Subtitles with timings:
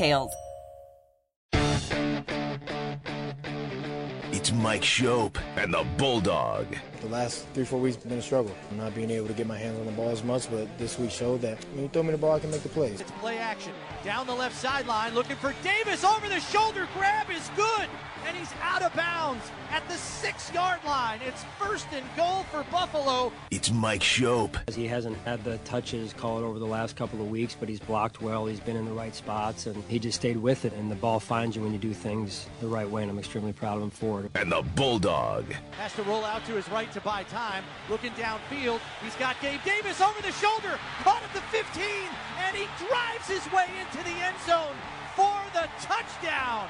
[0.00, 0.32] details.
[4.32, 6.66] It's Mike Schopp and the Bulldog.
[7.00, 8.54] The last three, four weeks have been a struggle.
[8.70, 10.98] I'm not being able to get my hands on the ball as much, but this
[10.98, 13.02] week showed that when you throw me the ball, I can make the plays.
[13.02, 13.72] It's play action.
[14.02, 16.88] Down the left sideline, looking for Davis over the shoulder.
[16.94, 17.88] Grab is good
[18.26, 21.20] and he's out of bounds at the six yard line.
[21.26, 23.32] It's first and goal for Buffalo.
[23.50, 24.70] It's Mike Schopp.
[24.74, 28.20] He hasn't had the touches called over the last couple of weeks, but he's blocked
[28.20, 28.46] well.
[28.46, 30.72] He's been in the right spots, and he just stayed with it.
[30.74, 33.52] And the ball finds you when you do things the right way, and I'm extremely
[33.52, 34.30] proud of him for it.
[34.34, 35.44] And the Bulldog.
[35.72, 37.64] Has to roll out to his right to buy time.
[37.88, 41.84] Looking downfield, he's got Gabe Davis over the shoulder, caught at the 15,
[42.44, 44.76] and he drives his way into the end zone
[45.16, 46.68] for the touchdown.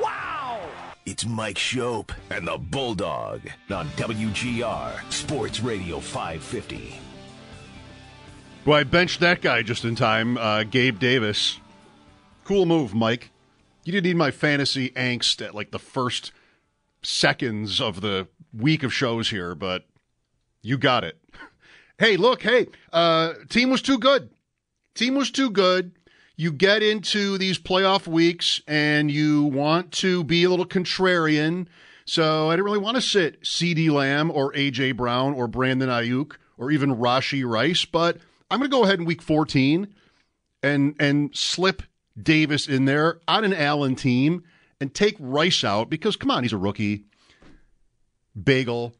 [0.00, 0.60] Wow!
[1.06, 6.98] It's Mike Schopp and the Bulldog on WGR Sports Radio 550.
[8.66, 11.60] Well, I benched that guy just in time, uh, Gabe Davis.
[12.44, 13.30] Cool move, Mike.
[13.84, 16.32] You didn't need my fantasy angst at like the first
[17.02, 19.86] seconds of the week of shows here, but
[20.62, 21.18] you got it.
[21.98, 24.30] Hey, look, hey, uh, team was too good.
[24.94, 25.92] Team was too good
[26.40, 31.66] you get into these playoff weeks and you want to be a little contrarian.
[32.06, 36.36] So I didn't really want to sit CeeDee Lamb or AJ Brown or Brandon Aiyuk
[36.56, 38.16] or even Rashee Rice, but
[38.50, 39.94] I'm going to go ahead in week 14
[40.62, 41.82] and and slip
[42.20, 44.42] Davis in there on an Allen team
[44.80, 47.04] and take Rice out because come on, he's a rookie.
[48.42, 48.94] Bagel.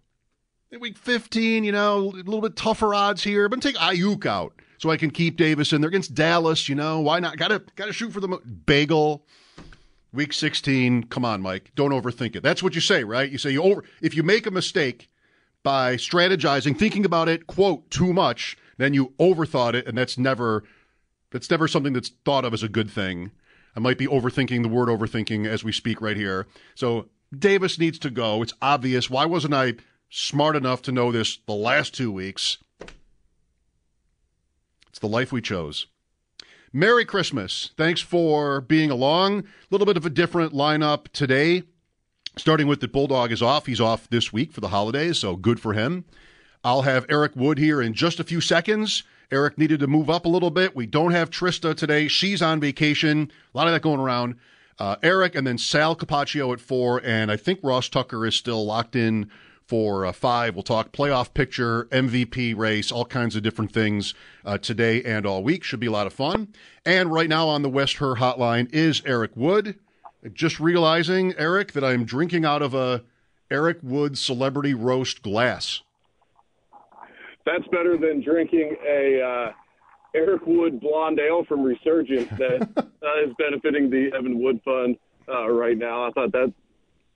[0.70, 4.52] In week 15, you know, a little bit tougher odds here, but take Aiyuk out
[4.80, 6.66] so I can keep Davis in there against Dallas.
[6.66, 7.36] You know, why not?
[7.36, 9.26] Got to got to shoot for the mo- bagel.
[10.12, 11.04] Week 16.
[11.04, 11.70] Come on, Mike.
[11.76, 12.42] Don't overthink it.
[12.42, 13.30] That's what you say, right?
[13.30, 15.08] You say you over if you make a mistake
[15.62, 20.64] by strategizing, thinking about it, quote, too much, then you overthought it, and that's never
[21.30, 23.30] that's never something that's thought of as a good thing.
[23.76, 26.46] I might be overthinking the word overthinking as we speak right here.
[26.74, 27.08] So
[27.38, 28.42] Davis needs to go.
[28.42, 29.10] It's obvious.
[29.10, 29.74] Why wasn't I
[30.08, 32.58] smart enough to know this the last two weeks?
[34.90, 35.86] It's the life we chose.
[36.72, 37.70] Merry Christmas.
[37.76, 39.40] Thanks for being along.
[39.40, 41.62] A little bit of a different lineup today.
[42.36, 43.66] Starting with the Bulldog is off.
[43.66, 46.04] He's off this week for the holidays, so good for him.
[46.62, 49.02] I'll have Eric Wood here in just a few seconds.
[49.32, 50.76] Eric needed to move up a little bit.
[50.76, 52.06] We don't have Trista today.
[52.06, 53.32] She's on vacation.
[53.52, 54.36] A lot of that going around.
[54.78, 58.64] Uh, Eric and then Sal Capaccio at four, and I think Ross Tucker is still
[58.64, 59.30] locked in
[59.70, 60.56] for uh, five.
[60.56, 64.14] We'll talk playoff picture, MVP race, all kinds of different things
[64.44, 65.62] uh, today and all week.
[65.62, 66.48] Should be a lot of fun.
[66.84, 69.78] And right now on the West Her hotline is Eric Wood.
[70.32, 73.04] Just realizing, Eric, that I'm drinking out of a
[73.48, 75.82] Eric Wood celebrity roast glass.
[77.46, 79.52] That's better than drinking a uh,
[80.16, 84.96] Eric Wood blonde ale from Resurgence that uh, is benefiting the Evan Wood Fund
[85.28, 86.08] uh, right now.
[86.08, 86.52] I thought that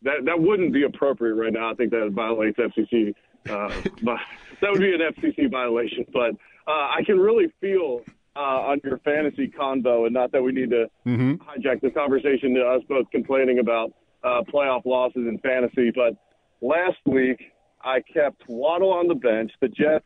[0.05, 1.71] that that wouldn't be appropriate right now.
[1.71, 3.15] I think that violates FCC.
[3.49, 3.69] Uh,
[4.03, 4.19] but
[4.61, 6.05] that would be an FCC violation.
[6.13, 6.33] But
[6.67, 8.03] uh, I can really feel
[8.37, 11.35] uh, on your fantasy convo, and not that we need to mm-hmm.
[11.35, 13.93] hijack the conversation to us both complaining about
[14.23, 15.91] uh, playoff losses in fantasy.
[15.95, 16.17] But
[16.61, 17.53] last week
[17.83, 19.53] I kept Waddle on the bench.
[19.61, 20.05] The Jets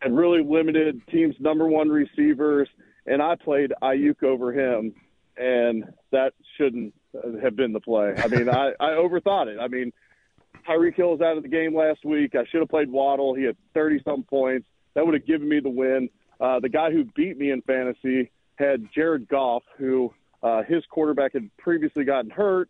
[0.00, 2.68] had really limited team's number one receivers,
[3.06, 4.94] and I played Aiyuk over him,
[5.36, 6.94] and that shouldn't
[7.42, 8.14] have been the play.
[8.16, 9.58] I mean, I, I overthought it.
[9.60, 9.92] I mean,
[10.68, 12.34] Tyreek Hill was out of the game last week.
[12.34, 13.34] I should have played Waddle.
[13.34, 14.66] He had 30 some points.
[14.94, 16.10] That would have given me the win.
[16.40, 20.12] Uh, the guy who beat me in fantasy had Jared Goff, who
[20.42, 22.68] uh, his quarterback had previously gotten hurt,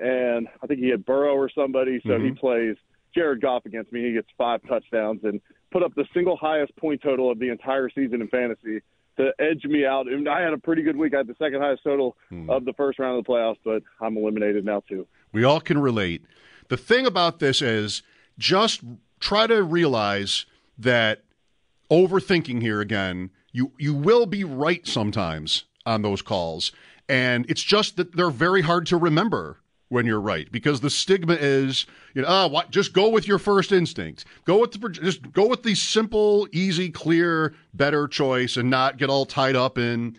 [0.00, 2.00] and I think he had Burrow or somebody.
[2.02, 2.26] So mm-hmm.
[2.26, 2.76] he plays
[3.14, 4.04] Jared Goff against me.
[4.04, 5.40] He gets five touchdowns and
[5.70, 8.80] put up the single highest point total of the entire season in fantasy
[9.20, 10.06] to edge me out.
[10.08, 11.14] And I had a pretty good week.
[11.14, 12.48] I had the second highest total Hmm.
[12.50, 15.06] of the first round of the playoffs, but I'm eliminated now too.
[15.32, 16.22] We all can relate.
[16.68, 18.02] The thing about this is
[18.38, 18.80] just
[19.20, 20.46] try to realize
[20.78, 21.22] that
[21.90, 26.72] overthinking here again, you you will be right sometimes on those calls.
[27.08, 29.59] And it's just that they're very hard to remember
[29.90, 31.84] when you're right because the stigma is,
[32.14, 34.24] you know, ah, what, just go with your first instinct.
[34.44, 39.10] Go with the just go with the simple, easy, clear, better choice and not get
[39.10, 40.16] all tied up in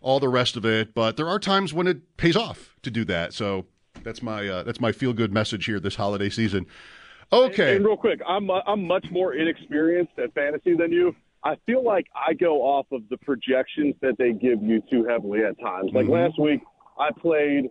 [0.00, 0.94] all the rest of it.
[0.94, 3.32] But there are times when it pays off to do that.
[3.32, 3.66] So
[4.02, 6.66] that's my uh, that's my feel good message here this holiday season.
[7.32, 7.68] Okay.
[7.68, 11.14] And, and real quick, I'm uh, I'm much more inexperienced at fantasy than you.
[11.44, 15.44] I feel like I go off of the projections that they give you too heavily
[15.44, 15.92] at times.
[15.92, 16.10] Like Mhm.
[16.10, 16.62] last week,
[16.98, 17.66] I played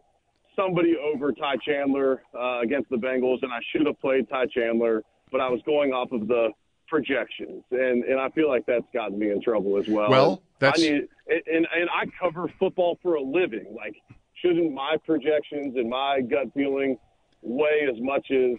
[0.55, 5.03] somebody over Ty Chandler uh, against the Bengals, and I should have played Ty Chandler,
[5.31, 6.49] but I was going off of the
[6.87, 10.09] projections, and and I feel like that's gotten me in trouble as well.
[10.09, 13.73] Well, that's- I need, and and I cover football for a living.
[13.75, 13.95] Like,
[14.41, 16.97] shouldn't my projections and my gut feeling
[17.41, 18.57] weigh as much as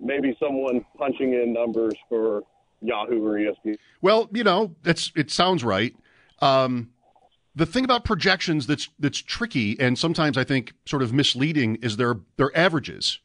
[0.00, 2.42] maybe someone punching in numbers for
[2.80, 3.76] Yahoo or ESPN?
[4.00, 5.94] Well, you know, that's it sounds right.
[6.40, 6.90] Um,
[7.58, 11.96] the thing about projections that's that's tricky and sometimes I think sort of misleading is
[11.96, 13.18] their their averages.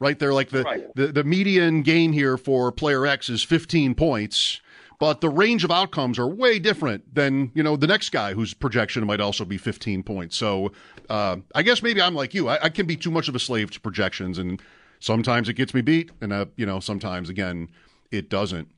[0.00, 0.18] Right?
[0.18, 0.94] They're like the, Right.
[0.96, 4.60] the the median gain here for player X is 15 points,
[4.98, 8.54] but the range of outcomes are way different than, you know, the next guy whose
[8.54, 10.36] projection might also be 15 points.
[10.36, 10.72] So,
[11.08, 12.48] uh, I guess maybe I'm like you.
[12.48, 14.60] I, I can be too much of a slave to projections and
[14.98, 17.70] sometimes it gets me beat and uh, you know, sometimes again
[18.10, 18.68] it doesn't.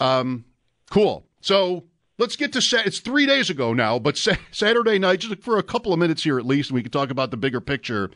[0.00, 0.44] Um,
[0.90, 1.26] cool.
[1.42, 1.84] So
[2.18, 5.58] let's get to Sa- it's three days ago now, but sa- Saturday night, just for
[5.58, 8.10] a couple of minutes here at least, and we can talk about the bigger picture.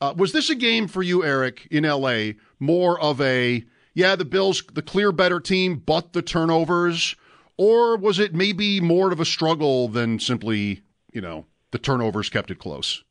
[0.00, 2.32] Uh, was this a game for you, Eric, in LA?
[2.58, 7.16] More of a yeah, the Bills, the clear better team, but the turnovers,
[7.56, 10.82] or was it maybe more of a struggle than simply
[11.12, 13.02] you know the turnovers kept it close?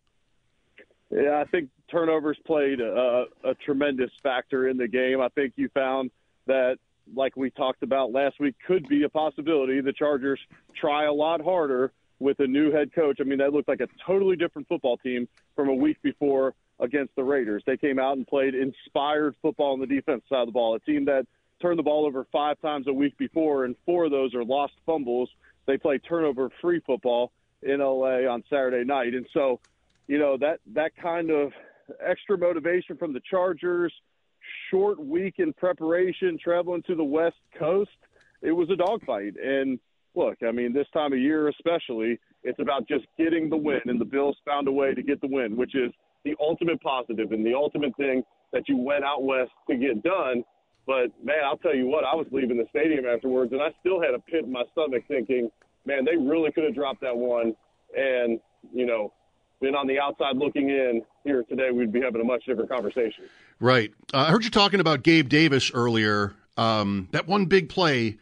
[1.09, 5.21] Yeah, I think turnovers played a, a tremendous factor in the game.
[5.21, 6.11] I think you found
[6.47, 6.77] that,
[7.13, 9.81] like we talked about last week, could be a possibility.
[9.81, 10.39] The Chargers
[10.79, 13.17] try a lot harder with a new head coach.
[13.19, 17.15] I mean, that looked like a totally different football team from a week before against
[17.15, 17.63] the Raiders.
[17.65, 20.75] They came out and played inspired football on the defense side of the ball.
[20.75, 21.25] A team that
[21.61, 24.73] turned the ball over five times a week before, and four of those are lost
[24.85, 25.29] fumbles.
[25.67, 27.31] They play turnover free football
[27.61, 29.13] in LA on Saturday night.
[29.13, 29.59] And so,
[30.07, 31.51] you know, that, that kind of
[32.05, 33.93] extra motivation from the Chargers,
[34.71, 37.91] short week in preparation, traveling to the West Coast,
[38.41, 39.33] it was a dogfight.
[39.43, 39.79] And
[40.15, 43.81] look, I mean, this time of year especially, it's about just getting the win.
[43.85, 45.91] And the Bills found a way to get the win, which is
[46.23, 48.23] the ultimate positive and the ultimate thing
[48.53, 50.43] that you went out west to get done.
[50.87, 53.99] But man, I'll tell you what, I was leaving the stadium afterwards, and I still
[53.99, 55.49] had a pit in my stomach, thinking,
[55.85, 57.55] man, they really could have dropped that one,
[57.95, 58.39] and
[58.73, 59.11] you know,
[59.61, 63.25] been on the outside looking in here today, we'd be having a much different conversation.
[63.59, 63.91] Right.
[64.13, 66.33] Uh, I heard you talking about Gabe Davis earlier.
[66.57, 68.17] Um, that one big play,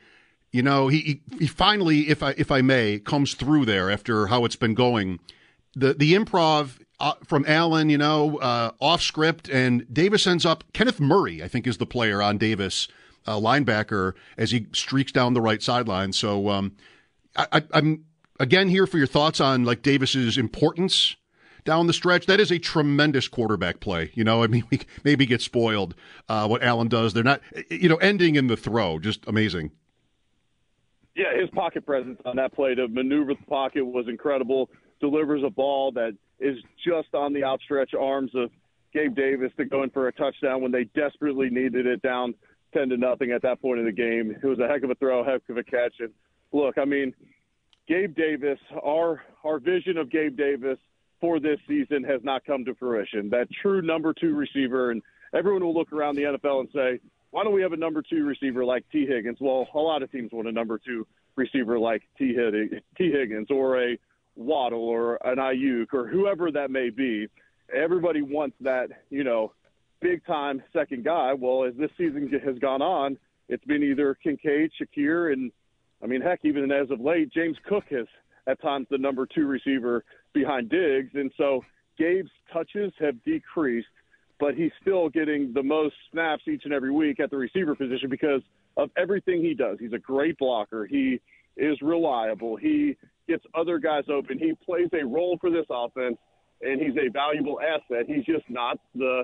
[0.52, 4.46] you know, he, he finally, if I if I may, comes through there after how
[4.46, 5.20] it's been going.
[5.76, 10.64] The the improv uh, from Allen, you know, uh, off script, and Davis ends up.
[10.74, 12.88] Kenneth Murray, I think, is the player on Davis,
[13.26, 16.14] uh, linebacker, as he streaks down the right sideline.
[16.14, 16.76] So um,
[17.36, 18.06] I, I'm
[18.40, 21.16] again here for your thoughts on like Davis's importance
[21.64, 22.26] down the stretch.
[22.26, 24.12] That is a tremendous quarterback play.
[24.14, 25.96] You know, I mean, we maybe get spoiled
[26.30, 27.14] uh, what Allen does.
[27.14, 29.72] They're not, you know, ending in the throw, just amazing.
[31.16, 34.70] Yeah, his pocket presence on that play to maneuver the pocket was incredible.
[35.00, 38.50] Delivers a ball that is just on the outstretched arms of
[38.94, 42.34] Gabe Davis to go in for a touchdown when they desperately needed it down
[42.74, 44.36] ten to nothing at that point in the game.
[44.42, 45.94] It was a heck of a throw, heck of a catch.
[46.00, 46.12] And
[46.52, 47.14] look, I mean,
[47.88, 50.80] Gabe Davis, our our vision of Gabe Davis
[51.24, 53.30] for this season has not come to fruition.
[53.30, 55.02] That true number two receiver, and
[55.34, 57.00] everyone will look around the NFL and say,
[57.32, 59.38] why don't we have a number two receiver like Tee Higgins?
[59.40, 63.98] Well, a lot of teams want a number two receiver like Tee Higgins or a
[64.36, 67.30] Waddle or an Aiyuk or whoever that may be.
[67.74, 69.54] Everybody wants that, you know,
[70.02, 71.34] big time second guy.
[71.34, 75.54] Well, as this season has gone on, it's been either Kincaid, Shakir, and
[76.04, 78.08] I mean, heck, even as of late, James Cook has
[78.46, 80.04] at times the number two receiver
[80.34, 81.12] behind Diggs.
[81.14, 81.64] And so
[81.98, 83.88] Gabe's touches have decreased,
[84.40, 88.10] but he's still getting the most snaps each and every week at the receiver position
[88.10, 88.42] because
[88.78, 89.78] of everything he does.
[89.80, 90.86] He's a great blocker.
[90.86, 91.20] He
[91.58, 92.56] is reliable.
[92.56, 92.98] He
[93.28, 94.40] gets other guys open.
[94.40, 96.18] He plays a role for this offense,
[96.62, 98.06] and he's a valuable asset.
[98.08, 99.24] He's just not the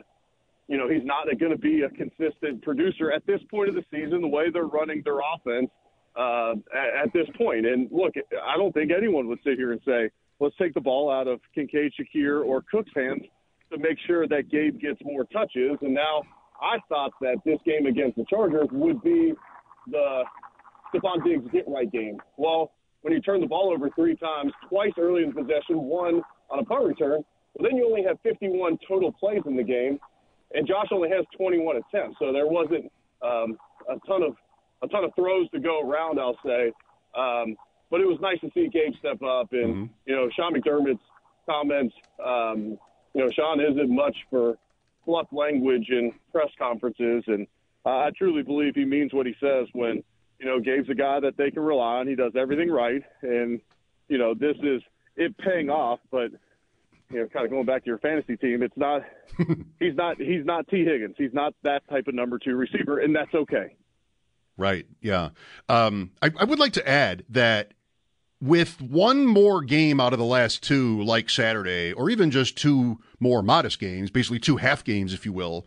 [0.68, 3.84] you know, he's not going to be a consistent producer at this point of the
[3.90, 5.72] season, the way they're running their offense.
[6.16, 7.66] uh, at, at this point.
[7.66, 8.14] And look,
[8.44, 11.40] I don't think anyone would sit here and say, let's take the ball out of
[11.54, 13.24] Kincaid, Shakir, or Cook's hands
[13.72, 15.78] to make sure that Gabe gets more touches.
[15.82, 16.24] And now
[16.62, 19.34] I thought that this game against the Chargers would be
[19.88, 20.24] the
[20.94, 22.18] Stefon Diggs get right game.
[22.38, 26.60] Well, when you turn the ball over three times, twice early in possession, one on
[26.60, 30.00] a punt return, well, then you only have 51 total plays in the game,
[30.54, 32.18] and Josh only has 21 attempts.
[32.20, 32.92] So there wasn't
[33.22, 33.58] um,
[33.90, 34.36] a ton of
[34.82, 36.72] a ton of throws to go around, I'll say.
[37.18, 37.58] Um,
[37.90, 39.86] but it was nice to see Gabe step up, and mm-hmm.
[40.06, 41.02] you know Sean McDermott's
[41.46, 41.96] comments.
[42.24, 42.78] Um,
[43.14, 44.58] you know, Sean isn't much for
[45.06, 47.48] fluff language in press conferences, and
[47.86, 50.04] uh, I truly believe he means what he says when
[50.40, 52.08] you know Gabe's a guy that they can rely on.
[52.08, 53.60] He does everything right, and
[54.08, 54.82] you know this is
[55.16, 56.00] it paying off.
[56.12, 56.32] But
[57.12, 59.02] you know, kind of going back to your fantasy team, it's not.
[59.80, 60.18] he's not.
[60.18, 61.16] He's not Tee Higgins.
[61.18, 63.76] He's not that type of number two receiver, and that's okay.
[64.58, 64.86] Right.
[65.00, 65.30] Yeah.
[65.70, 67.72] Um, I, I would like to add that
[68.42, 73.00] with one more game out of the last two, like Saturday, or even just two
[73.20, 75.66] more modest games, basically two half games, if you will,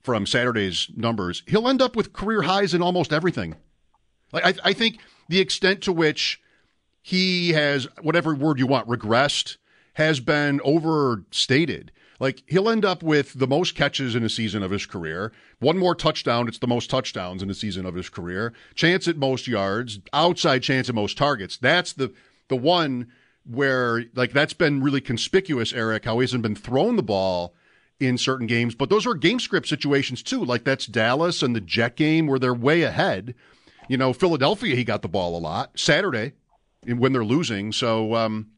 [0.00, 3.54] from Saturday's numbers, he'll end up with career highs in almost everything.
[4.32, 4.98] Like I, I think
[5.28, 6.40] the extent to which
[7.02, 9.56] he has whatever word you want regressed
[9.94, 11.92] has been overstated.
[12.20, 15.32] Like he'll end up with the most catches in a season of his career.
[15.60, 18.52] One more touchdown, it's the most touchdowns in a season of his career.
[18.74, 21.56] Chance at most yards, outside chance at most targets.
[21.56, 22.12] That's the
[22.48, 23.08] the one
[23.44, 27.54] where like that's been really conspicuous, Eric, how he hasn't been thrown the ball
[28.00, 28.74] in certain games.
[28.74, 30.44] But those are game script situations too.
[30.44, 33.34] Like that's Dallas and the Jet game where they're way ahead.
[33.88, 35.78] You know, Philadelphia, he got the ball a lot.
[35.78, 36.32] Saturday,
[36.86, 37.72] when they're losing.
[37.72, 38.48] So, um,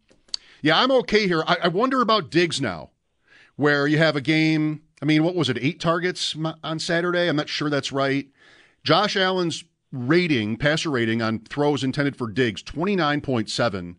[0.61, 1.45] yeah, I'm okay here.
[1.47, 2.91] I, I wonder about Diggs now
[3.61, 4.81] where you have a game.
[5.03, 5.59] I mean, what was it?
[5.61, 7.29] Eight targets on Saturday.
[7.29, 8.27] I'm not sure that's right.
[8.83, 13.97] Josh Allen's rating, passer rating on throws intended for Diggs, 29.7.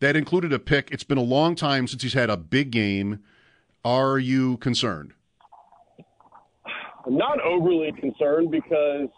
[0.00, 0.90] That included a pick.
[0.90, 3.20] It's been a long time since he's had a big game.
[3.84, 5.12] Are you concerned?
[7.06, 9.08] I'm not overly concerned because,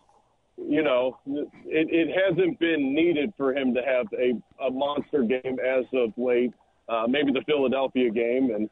[0.56, 4.32] you know, it, it hasn't been needed for him to have a,
[4.66, 6.52] a monster game as of late.
[6.88, 8.68] Uh, maybe the Philadelphia game, and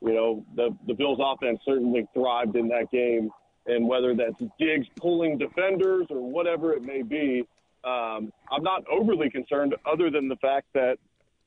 [0.00, 3.30] you know, the, the Bills offense certainly thrived in that game.
[3.66, 7.44] And whether that's Diggs pulling defenders or whatever it may be,
[7.84, 10.98] um, I'm not overly concerned other than the fact that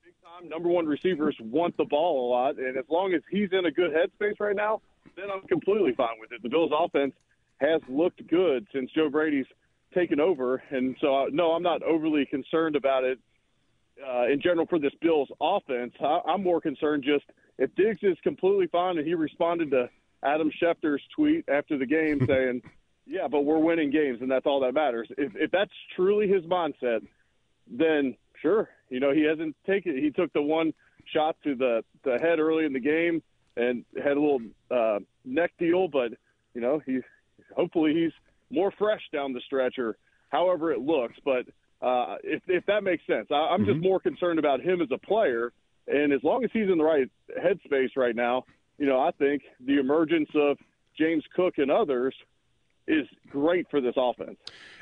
[0.03, 2.57] big time number one receivers want the ball a lot.
[2.57, 4.81] And as long as he's in a good headspace right now,
[5.15, 6.43] then I'm completely fine with it.
[6.43, 7.13] The Bills offense
[7.59, 9.47] has looked good since Joe Brady's
[9.93, 10.61] taken over.
[10.69, 13.19] And so, uh, no, I'm not overly concerned about it
[14.07, 15.93] uh, in general for this Bills offense.
[15.99, 17.25] I, I'm more concerned just–
[17.57, 19.89] if Diggs is completely fine and he responded to
[20.23, 22.61] Adam Schefter's tweet after the game saying,
[23.05, 26.43] "Yeah, but we're winning games and that's all that matters." If if that's truly his
[26.43, 27.05] mindset,
[27.67, 29.97] then sure, you know he hasn't taken.
[29.97, 30.73] He took the one
[31.05, 33.21] shot to the the head early in the game
[33.57, 36.11] and had a little uh, neck deal, but
[36.53, 37.03] you know he's
[37.55, 38.11] hopefully he's
[38.49, 39.97] more fresh down the stretch or
[40.29, 41.15] however it looks.
[41.23, 41.45] But
[41.81, 43.71] uh, if if that makes sense, I, I'm mm-hmm.
[43.71, 45.51] just more concerned about him as a player
[45.87, 48.45] and as long as he's in the right headspace right now,
[48.77, 50.57] you know, I think the emergence of
[50.97, 52.15] James Cook and others
[52.87, 54.37] is great for this offense.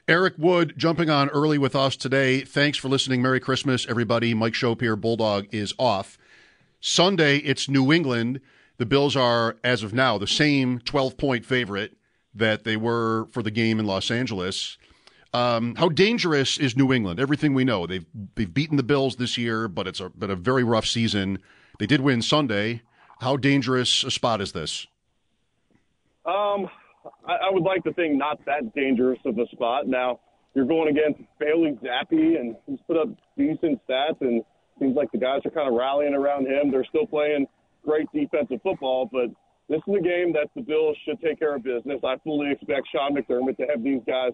[0.08, 2.42] Eric Wood jumping on early with us today.
[2.42, 3.22] Thanks for listening.
[3.22, 4.34] Merry Christmas, everybody.
[4.34, 4.96] Mike Schopp here.
[4.96, 6.18] Bulldog is off.
[6.80, 8.40] Sunday, it's New England.
[8.78, 11.98] The Bills are, as of now, the same 12 point favorite
[12.34, 14.78] that they were for the game in Los Angeles.
[15.34, 17.20] Um, how dangerous is New England?
[17.20, 18.06] Everything we know, they've
[18.36, 21.40] they've beaten the Bills this year, but it's a, been a very rough season.
[21.78, 22.82] They did win Sunday.
[23.20, 24.88] How dangerous a spot is this?
[26.26, 26.68] Um,
[27.28, 29.88] I, I would like to think not that dangerous of a spot.
[29.88, 30.20] Now
[30.56, 34.44] you're going against Bailey Zappe, and he's put up decent stats, and
[34.80, 36.72] seems like the guys are kind of rallying around him.
[36.72, 37.46] They're still playing
[37.86, 39.30] great defensive football, but
[39.70, 42.00] this is a game that the Bills should take care of business.
[42.04, 44.32] I fully expect Sean McDermott to have these guys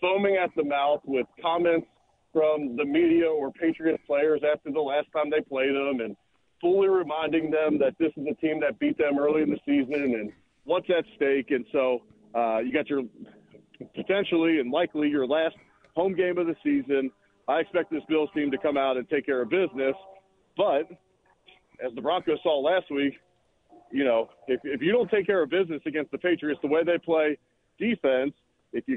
[0.00, 1.86] foaming at the mouth with comments
[2.32, 6.16] from the media or Patriots players after the last time they played them and
[6.60, 10.14] fully reminding them that this is a team that beat them early in the season
[10.14, 10.32] and
[10.64, 11.50] what's at stake.
[11.50, 12.02] And so
[12.34, 13.02] uh, you got your
[13.94, 15.56] potentially and likely your last
[15.94, 17.10] home game of the season.
[17.48, 19.94] I expect this Bills team to come out and take care of business.
[20.56, 20.90] But
[21.84, 23.14] as the Broncos saw last week,
[23.90, 26.84] you know, if, if you don't take care of business against the Patriots the way
[26.84, 27.38] they play
[27.78, 28.34] defense–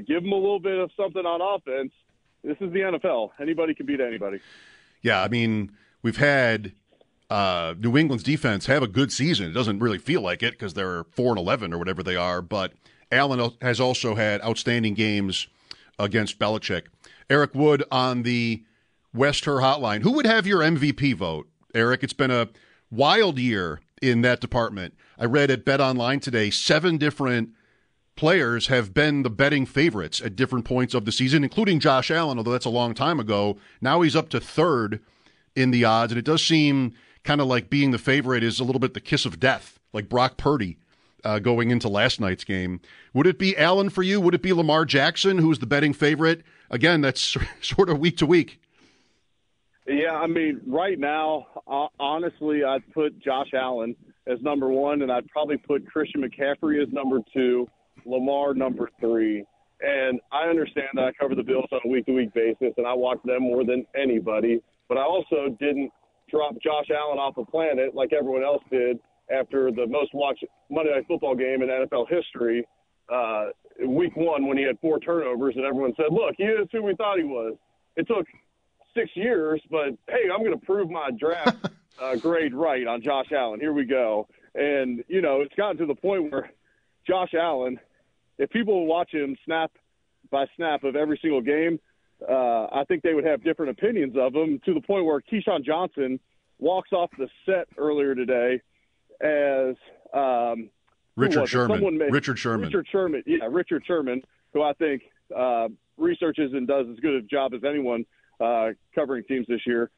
[0.06, 1.92] give them a little bit of something on offense,
[2.44, 3.30] this is the NFL.
[3.40, 4.40] Anybody can beat anybody.
[5.02, 6.72] Yeah, I mean, we've had
[7.30, 9.50] uh, New England's defense have a good season.
[9.50, 12.42] It doesn't really feel like it because they're four and eleven or whatever they are.
[12.42, 12.72] But
[13.10, 15.46] Allen has also had outstanding games
[15.98, 16.84] against Belichick.
[17.30, 18.64] Eric Wood on the
[19.14, 20.02] West Her Hotline.
[20.02, 22.02] Who would have your MVP vote, Eric?
[22.02, 22.48] It's been a
[22.90, 24.94] wild year in that department.
[25.18, 27.50] I read at Bet Online today seven different
[28.16, 32.38] players have been the betting favorites at different points of the season, including Josh Allen,
[32.38, 33.56] although that's a long time ago.
[33.80, 35.00] Now he's up to third
[35.54, 38.64] in the odds, and it does seem kind of like being the favorite is a
[38.64, 40.78] little bit the kiss of death, like Brock Purdy
[41.24, 42.80] uh, going into last night's game.
[43.14, 44.20] Would it be Allen for you?
[44.20, 46.42] Would it be Lamar Jackson, who's the betting favorite?
[46.70, 48.58] Again, that's sort of week to week.
[49.86, 55.10] Yeah, I mean, right now, uh, honestly, I'd put Josh Allen as number one, and
[55.10, 57.68] I'd probably put Christian McCaffrey as number two,
[58.06, 59.44] Lamar number three.
[59.80, 62.86] And I understand that I cover the Bills on a week to week basis, and
[62.86, 64.62] I watch them more than anybody.
[64.88, 65.90] But I also didn't
[66.30, 68.98] drop Josh Allen off the planet like everyone else did
[69.30, 72.66] after the most watched Monday Night Football game in NFL history,
[73.12, 73.46] uh,
[73.86, 76.94] week one when he had four turnovers, and everyone said, "Look, he is who we
[76.94, 77.56] thought he was."
[77.96, 78.26] It took
[78.94, 81.56] six years, but hey, I'm going to prove my draft
[82.00, 83.60] uh, grade right on Josh Allen.
[83.60, 84.28] Here we go.
[84.54, 86.50] And, you know, it's gotten to the point where
[87.06, 87.78] Josh Allen,
[88.42, 89.70] if people watch him snap
[90.30, 91.78] by snap of every single game,
[92.28, 95.64] uh, I think they would have different opinions of him to the point where Keyshawn
[95.64, 96.18] Johnson
[96.58, 98.60] walks off the set earlier today
[99.20, 99.76] as
[100.12, 100.70] um,
[101.16, 101.98] Richard Sherman.
[101.98, 102.66] Made, Richard Sherman.
[102.66, 103.22] Richard Sherman.
[103.26, 104.22] Yeah, Richard Sherman,
[104.52, 105.02] who I think
[105.36, 108.04] uh, researches and does as good a job as anyone
[108.40, 109.90] uh, covering teams this year.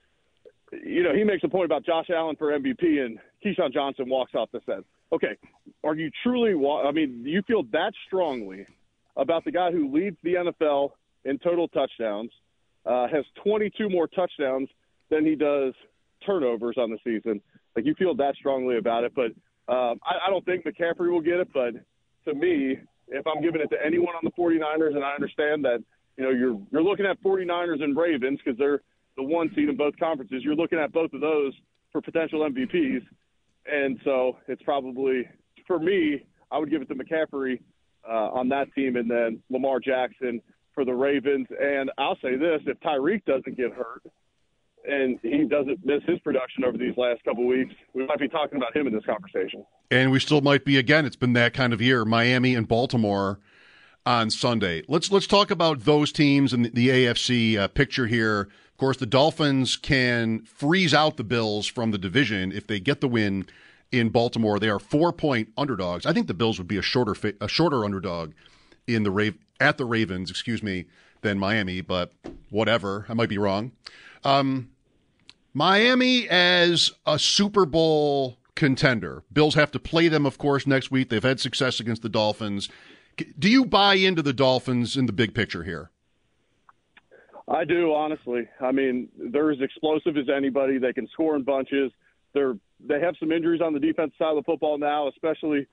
[0.72, 4.34] You know, he makes a point about Josh Allen for MVP, and Keyshawn Johnson walks
[4.34, 4.80] off the set.
[5.12, 5.36] Okay,
[5.84, 6.52] are you truly?
[6.52, 8.66] I mean, do you feel that strongly
[9.16, 10.90] about the guy who leads the NFL
[11.24, 12.30] in total touchdowns,
[12.84, 14.68] uh, has 22 more touchdowns
[15.10, 15.72] than he does
[16.26, 17.40] turnovers on the season?
[17.76, 19.32] Like you feel that strongly about it, but
[19.72, 21.48] um, I, I don't think McCaffrey will get it.
[21.52, 21.74] But
[22.24, 25.82] to me, if I'm giving it to anyone on the 49ers, and I understand that
[26.16, 28.82] you know, you're you're looking at 49ers and Ravens because they're
[29.16, 30.42] the one seed in both conferences.
[30.44, 31.52] You're looking at both of those
[31.92, 33.02] for potential MVPs,
[33.66, 35.28] and so it's probably
[35.66, 36.24] for me.
[36.50, 37.60] I would give it to McCaffrey
[38.08, 40.40] uh, on that team, and then Lamar Jackson
[40.74, 41.46] for the Ravens.
[41.60, 44.02] And I'll say this: if Tyreek doesn't get hurt
[44.86, 48.58] and he doesn't miss his production over these last couple weeks, we might be talking
[48.58, 49.64] about him in this conversation.
[49.90, 51.06] And we still might be again.
[51.06, 52.04] It's been that kind of year.
[52.04, 53.40] Miami and Baltimore
[54.06, 54.82] on Sunday.
[54.88, 58.48] Let's let's talk about those teams and the, AFC uh, picture here.
[58.74, 63.00] Of course, the Dolphins can freeze out the Bills from the division if they get
[63.00, 63.46] the win
[63.92, 64.58] in Baltimore.
[64.58, 66.04] They are four point underdogs.
[66.04, 68.32] I think the Bills would be a shorter a shorter underdog
[68.88, 70.86] in the Ra- at the Ravens, excuse me,
[71.20, 71.82] than Miami.
[71.82, 72.14] But
[72.50, 73.70] whatever, I might be wrong.
[74.24, 74.70] Um,
[75.52, 79.22] Miami as a Super Bowl contender.
[79.32, 81.10] Bills have to play them, of course, next week.
[81.10, 82.68] They've had success against the Dolphins.
[83.38, 85.92] Do you buy into the Dolphins in the big picture here?
[87.48, 88.48] I do, honestly.
[88.60, 90.78] I mean, they're as explosive as anybody.
[90.78, 91.92] They can score in bunches.
[92.32, 92.54] They're
[92.86, 95.66] they have some injuries on the defense side of the football now, especially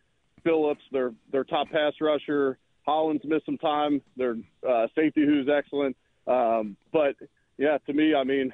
[0.44, 2.58] Phillips, their their top pass rusher.
[2.86, 4.02] Hollins missed some time.
[4.18, 4.36] Their
[4.68, 5.96] uh, safety, who's excellent.
[6.28, 7.16] Um, but
[7.58, 8.54] yeah, to me, I mean,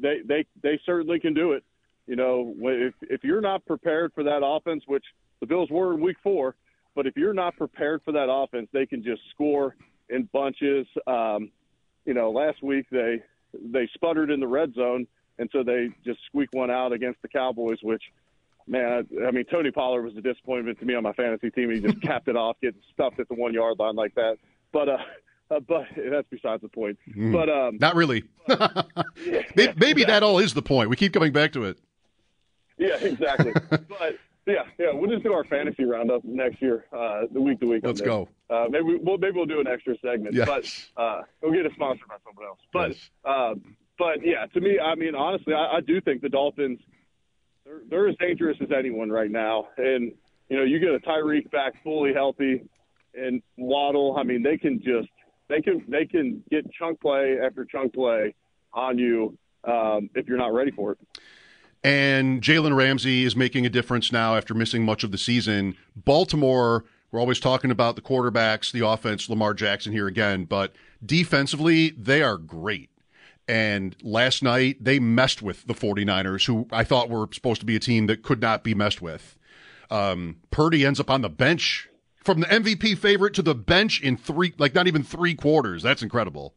[0.00, 1.64] they they they certainly can do it.
[2.06, 5.04] You know, if if you're not prepared for that offense, which
[5.40, 6.56] the Bills were in Week Four,
[6.94, 9.76] but if you're not prepared for that offense, they can just score
[10.08, 10.86] in bunches.
[11.06, 11.50] Um,
[12.04, 15.06] you know, last week they they sputtered in the red zone,
[15.38, 17.78] and so they just squeaked one out against the Cowboys.
[17.82, 18.02] Which,
[18.66, 21.70] man, I, I mean, Tony Pollard was a disappointment to me on my fantasy team.
[21.70, 24.38] He just capped it off, getting stuffed at the one yard line like that.
[24.72, 24.98] But uh,
[25.50, 26.98] uh, but that's besides the point.
[27.14, 28.24] Mm, but um, not really.
[28.48, 30.88] yeah, maybe, maybe that all is the point.
[30.90, 31.78] We keep coming back to it.
[32.78, 33.52] Yeah, exactly.
[33.70, 34.92] but yeah, yeah.
[34.92, 37.84] We'll just do our fantasy roundup next year, uh, the week to week.
[37.84, 38.28] Let's go.
[38.50, 40.46] Uh, maybe we'll maybe we'll do an extra segment, yes.
[40.46, 42.58] but uh, we'll get a sponsor by someone else.
[42.72, 43.10] But yes.
[43.24, 43.54] uh,
[43.98, 46.80] but yeah, to me, I mean, honestly, I, I do think the Dolphins
[47.64, 50.12] they're, they're as dangerous as anyone right now, and
[50.48, 52.62] you know, you get a Tyreek back fully healthy,
[53.14, 54.16] and Waddle.
[54.18, 55.08] I mean, they can just
[55.48, 58.34] they can they can get chunk play after chunk play
[58.72, 60.98] on you um, if you're not ready for it.
[61.84, 65.76] And Jalen Ramsey is making a difference now after missing much of the season.
[65.94, 70.72] Baltimore, we're always talking about the quarterbacks, the offense, Lamar Jackson here again, but
[71.04, 72.88] defensively, they are great.
[73.46, 77.76] And last night, they messed with the 49ers, who I thought were supposed to be
[77.76, 79.36] a team that could not be messed with.
[79.90, 81.90] Um, Purdy ends up on the bench
[82.24, 85.82] from the MVP favorite to the bench in three, like not even three quarters.
[85.82, 86.54] That's incredible.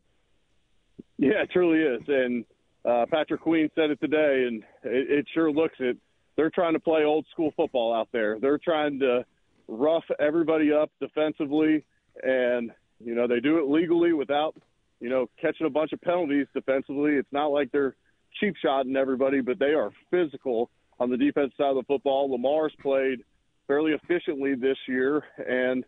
[1.18, 2.02] Yeah, it truly is.
[2.08, 2.46] And
[2.88, 5.98] uh, Patrick Queen said it today, and it, it sure looks it.
[6.36, 8.40] They're trying to play old school football out there.
[8.40, 9.26] They're trying to
[9.68, 11.84] rough everybody up defensively,
[12.24, 12.72] and
[13.04, 14.56] you know they do it legally without
[15.00, 17.14] you know, catching a bunch of penalties defensively.
[17.14, 17.96] It's not like they're
[18.40, 20.70] cheap shotting everybody, but they are physical
[21.00, 22.32] on the defense side of the football.
[22.32, 23.20] Lamar's played
[23.68, 25.84] fairly efficiently this year, and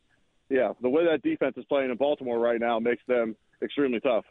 [0.50, 4.26] yeah, the way that defense is playing in Baltimore right now makes them extremely tough.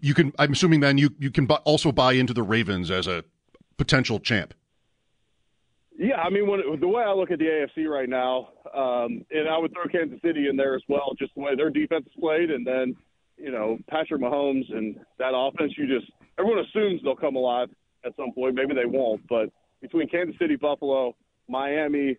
[0.00, 0.32] You can.
[0.38, 3.24] I'm assuming then you you can also buy into the Ravens as a
[3.76, 4.54] potential champ.
[5.98, 9.48] Yeah, I mean, when, the way I look at the AFC right now, um, and
[9.48, 12.12] I would throw Kansas City in there as well, just the way their defense is
[12.18, 12.96] played, and then
[13.36, 15.72] you know Patrick Mahomes and that offense.
[15.76, 17.68] You just everyone assumes they'll come alive
[18.04, 18.54] at some point.
[18.54, 19.50] Maybe they won't, but
[19.80, 21.14] between Kansas City, Buffalo,
[21.48, 22.16] Miami,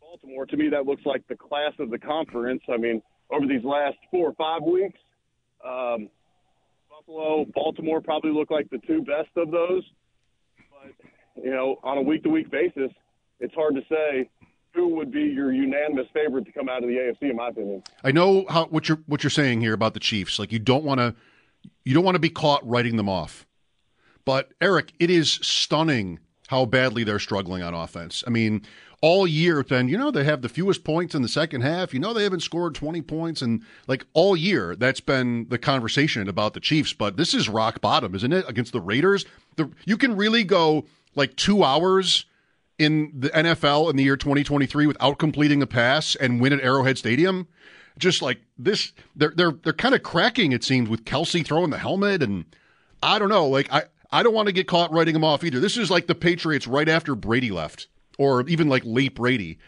[0.00, 2.62] Baltimore, to me that looks like the class of the conference.
[2.68, 4.98] I mean, over these last four or five weeks,
[5.64, 6.08] um,
[7.08, 9.82] Buffalo, Baltimore probably look like the two best of those.
[10.70, 12.90] But you know, on a week-to-week basis,
[13.40, 14.28] it's hard to say
[14.74, 17.82] who would be your unanimous favorite to come out of the AFC, in my opinion.
[18.04, 20.38] I know how what you're what you're saying here about the Chiefs.
[20.38, 21.14] Like you don't want to
[21.84, 23.46] you don't want to be caught writing them off.
[24.24, 28.24] But Eric, it is stunning how badly they're struggling on offense.
[28.26, 28.62] I mean,
[29.02, 31.92] all year then, you know, they have the fewest points in the second half.
[31.92, 36.26] You know, they haven't scored 20 points and like all year that's been the conversation
[36.26, 38.48] about the Chiefs, but this is rock bottom, isn't it?
[38.48, 39.26] Against the Raiders.
[39.56, 42.24] The you can really go like 2 hours
[42.78, 46.96] in the NFL in the year 2023 without completing a pass and win at Arrowhead
[46.96, 47.46] Stadium.
[47.98, 50.52] Just like this, they're they're they're kind of cracking.
[50.52, 52.46] It seems with Kelce throwing the helmet, and
[53.02, 53.46] I don't know.
[53.48, 55.60] Like I I don't want to get caught writing them off either.
[55.60, 59.58] This is like the Patriots right after Brady left, or even like late Brady,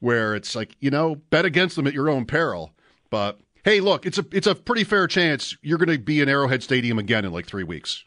[0.00, 2.72] where it's like you know bet against them at your own peril.
[3.10, 6.28] But hey, look, it's a it's a pretty fair chance you're going to be in
[6.28, 8.04] Arrowhead Stadium again in like three weeks.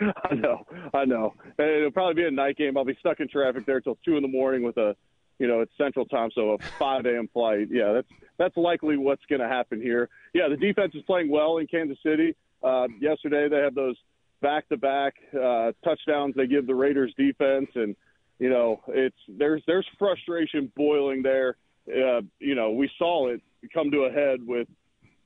[0.00, 1.34] I know, I know.
[1.58, 2.76] And it'll probably be a night game.
[2.76, 4.96] I'll be stuck in traffic there till two in the morning with a,
[5.38, 7.28] you know, it's Central Time, so a 5 a.m.
[7.32, 7.68] flight.
[7.70, 10.08] Yeah, that's that's likely what's going to happen here.
[10.34, 12.34] Yeah, the defense is playing well in Kansas City.
[12.62, 13.96] Uh, yesterday they had those
[14.42, 17.96] back-to-back uh, touchdowns they give the Raiders defense, and
[18.38, 21.56] you know, it's there's there's frustration boiling there.
[21.88, 23.40] Uh, you know, we saw it
[23.72, 24.68] come to a head with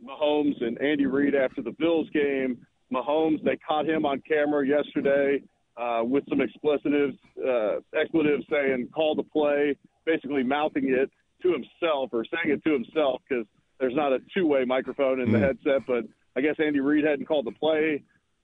[0.05, 2.67] Mahomes and Andy Reid after the Bills game.
[2.93, 5.43] Mahomes, they caught him on camera yesterday
[5.77, 11.11] uh, with some expletives, uh, expletives saying "call the play," basically mouthing it
[11.43, 13.47] to himself or saying it to himself because
[13.79, 15.43] there's not a two-way microphone in the mm.
[15.43, 15.87] headset.
[15.87, 16.05] But
[16.37, 18.03] I guess Andy Reid hadn't called the play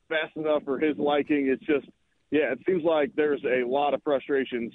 [0.09, 1.49] fast enough for his liking.
[1.49, 1.87] It's just,
[2.31, 4.73] yeah, it seems like there's a lot of frustrations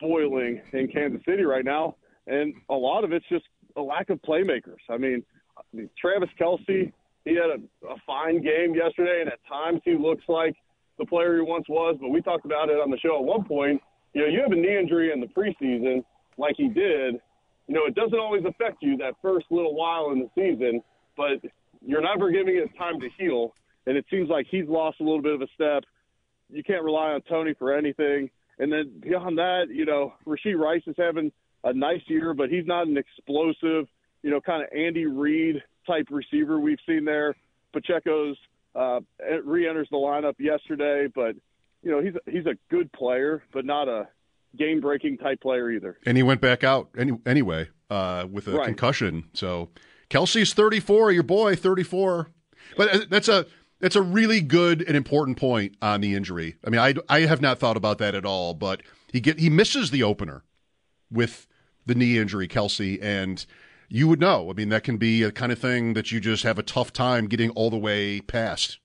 [0.00, 3.44] boiling in Kansas City right now, and a lot of it's just
[3.76, 4.80] a lack of playmakers.
[4.90, 5.24] I mean,
[5.98, 6.92] Travis Kelce,
[7.24, 10.54] he had a, a fine game yesterday, and at times he looks like
[10.98, 11.96] the player he once was.
[12.00, 13.80] But we talked about it on the show at one point.
[14.14, 16.04] You know, you have a knee injury in the preseason,
[16.36, 17.14] like he did.
[17.68, 20.82] You know, it doesn't always affect you that first little while in the season,
[21.16, 21.40] but
[21.84, 23.54] you're never giving it time to heal.
[23.86, 25.84] And it seems like he's lost a little bit of a step.
[26.50, 28.30] You can't rely on Toney for anything.
[28.58, 31.32] And then beyond that, you know, Rashee Rice is having
[31.64, 33.86] a nice year, but he's not an explosive,
[34.22, 37.34] you know, kind of Andy Reid type receiver we've seen there.
[37.72, 38.36] Pacheco's
[38.74, 39.00] uh,
[39.44, 41.34] re-enters the lineup yesterday, but
[41.82, 44.08] you know he's he's a good player, but not a
[44.56, 45.98] game-breaking type player either.
[46.04, 48.66] And he went back out any, anyway uh, with a right.
[48.66, 49.24] concussion.
[49.32, 49.70] So
[50.10, 52.28] Kelce's 34, your boy 34,
[52.76, 53.46] but uh, that's a
[53.82, 56.54] that's a really good and important point on the injury.
[56.64, 58.80] I mean, I I have not thought about that at all, but
[59.12, 60.44] he get he misses the opener
[61.10, 61.48] with
[61.84, 63.44] the knee injury, Kelce, and
[63.88, 64.48] you would know.
[64.48, 66.92] I mean, that can be a kind of thing that you just have a tough
[66.92, 68.78] time getting all the way past.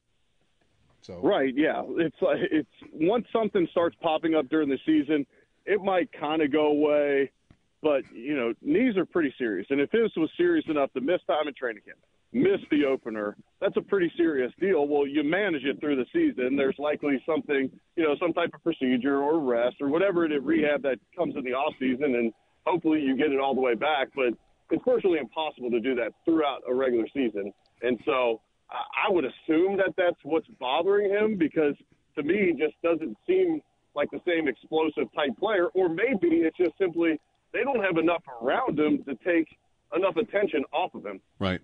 [1.04, 5.28] So right, yeah, it's like it's once something starts popping up during the season,
[5.68, 7.32] it might kind of go away,
[7.84, 11.22] but you know, knees are pretty serious, and if this was serious enough to miss
[11.28, 12.00] time in training camp,
[12.34, 14.88] miss the opener, that's a pretty serious deal.
[14.88, 16.56] Well, you manage it through the season.
[16.56, 20.44] There's likely something, you know, some type of procedure or rest or whatever it is,
[20.44, 22.34] rehab that comes in the off season, and
[22.66, 24.10] hopefully you get it all the way back.
[24.16, 24.34] But
[24.70, 27.54] it's virtually impossible to do that throughout a regular season.
[27.82, 31.76] And so I would assume that that's what's bothering him because
[32.16, 33.62] to me, he just doesn't seem
[33.96, 35.68] like the same explosive type player.
[35.68, 37.20] Or maybe it's just simply
[37.54, 39.48] they don't have enough around him to take
[39.96, 41.22] enough attention off of him.
[41.40, 41.62] Right.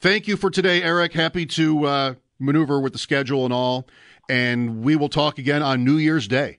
[0.00, 1.12] Thank you for today, Eric.
[1.12, 3.86] Happy to uh, maneuver with the schedule and all.
[4.28, 6.58] And we will talk again on New Year's Day.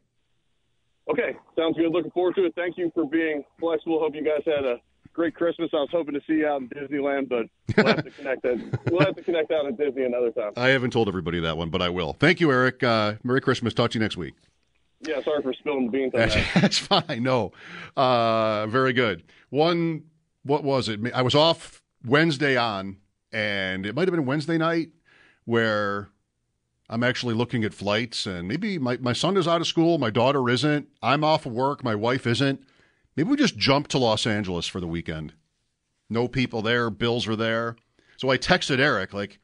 [1.10, 1.92] Okay, sounds good.
[1.92, 2.54] Looking forward to it.
[2.56, 4.00] Thank you for being flexible.
[4.00, 4.78] Hope you guys had a
[5.14, 5.70] great Christmas.
[5.74, 7.46] I was hoping to see you out in Disneyland, but
[7.76, 8.80] we'll have to connect that.
[8.92, 10.54] We'll have to connect out at Disney another time.
[10.58, 12.14] I haven't told everybody that one, but I will.
[12.14, 12.84] Thank you, Eric.
[12.84, 13.74] Uh, Merry Christmas.
[13.74, 14.34] Talk to you next week.
[15.02, 16.62] Yeah, sorry for spilling the beans that's, that.
[16.62, 17.24] That's fine.
[17.24, 17.52] No,
[17.96, 19.24] uh, very good.
[19.50, 20.04] One,
[20.44, 21.00] what was it?
[21.14, 22.98] I was off Wednesday on,
[23.38, 24.90] and it might have been Wednesday night
[25.46, 26.10] where
[26.90, 30.10] I'm actually looking at flights and maybe my, my son is out of school, my
[30.10, 32.64] daughter isn't, I'm off of work, my wife isn't.
[33.16, 35.34] Maybe we just jump to Los Angeles for the weekend.
[36.10, 37.76] No people there, bills are there.
[38.16, 39.38] So I texted Eric, like,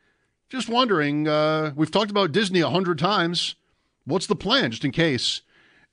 [0.50, 3.54] just wondering, uh, we've talked about Disney a hundred times.
[4.06, 5.42] What's the plan, just in case?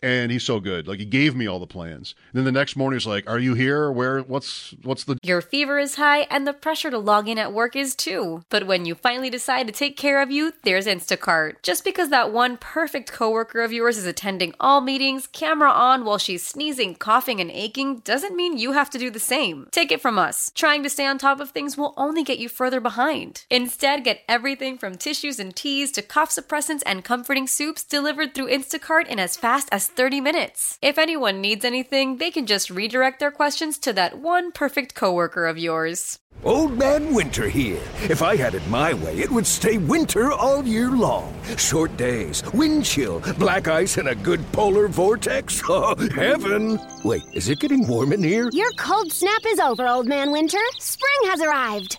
[0.02, 0.88] And he's so good.
[0.88, 2.14] Like he gave me all the plans.
[2.32, 3.90] And then the next morning he's like, "Are you here?
[3.90, 4.20] Where?
[4.20, 7.76] What's what's the?" Your fever is high, and the pressure to log in at work
[7.76, 8.44] is too.
[8.48, 11.62] But when you finally decide to take care of you, there's Instacart.
[11.62, 16.18] Just because that one perfect coworker of yours is attending all meetings, camera on while
[16.18, 19.68] she's sneezing, coughing, and aching, doesn't mean you have to do the same.
[19.70, 20.50] Take it from us.
[20.54, 23.44] Trying to stay on top of things will only get you further behind.
[23.50, 28.48] Instead, get everything from tissues and teas to cough suppressants and comforting soups delivered through
[28.48, 30.78] Instacart in as fast as 30 minutes.
[30.80, 35.46] If anyone needs anything, they can just redirect their questions to that one perfect coworker
[35.46, 36.18] of yours.
[36.42, 37.82] Old Man Winter here.
[38.08, 41.34] If I had it my way, it would stay winter all year long.
[41.58, 45.60] Short days, wind chill, black ice, and a good polar vortex.
[45.72, 46.80] Oh, heaven!
[47.04, 48.48] Wait, is it getting warm in here?
[48.52, 50.58] Your cold snap is over, Old Man Winter.
[50.78, 51.98] Spring has arrived.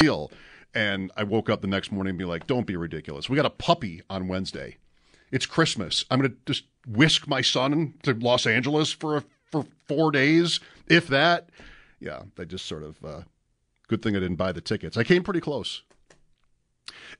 [0.00, 0.32] deal.
[0.74, 3.28] And I woke up the next morning and be like, don't be ridiculous.
[3.28, 4.76] We got a puppy on Wednesday.
[5.32, 6.04] It's Christmas.
[6.10, 10.60] I'm going to just whisk my son to Los Angeles for a, for four days,
[10.88, 11.50] if that.
[11.98, 13.22] Yeah, they just sort of, uh,
[13.88, 14.96] good thing I didn't buy the tickets.
[14.96, 15.82] I came pretty close.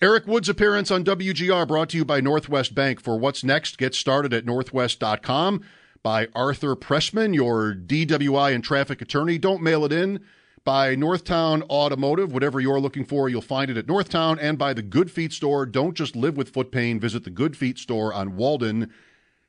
[0.00, 3.00] Eric Wood's appearance on WGR brought to you by Northwest Bank.
[3.00, 5.62] For what's next, get started at northwest.com
[6.02, 9.38] by Arthur Pressman, your DWI and traffic attorney.
[9.38, 10.20] Don't mail it in
[10.64, 12.32] by Northtown Automotive.
[12.32, 15.66] Whatever you're looking for, you'll find it at Northtown and by the Good Feet store.
[15.66, 17.00] Don't just live with foot pain.
[17.00, 18.92] Visit the Good Feet store on Walden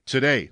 [0.06, 0.52] today.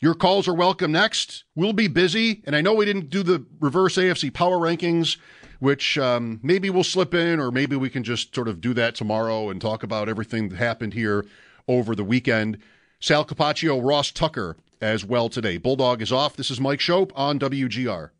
[0.00, 1.44] Your calls are welcome next.
[1.56, 5.18] We'll be busy, and I know we didn't do the reverse AFC power rankings,
[5.58, 8.94] which um, maybe we'll slip in, or maybe we can just sort of do that
[8.94, 11.26] tomorrow and talk about everything that happened here
[11.66, 12.58] over the weekend.
[13.00, 15.56] Sal Capaccio, Ross Tucker as well today.
[15.56, 16.36] Bulldog is off.
[16.36, 18.10] This is Mike Schopp on WGR.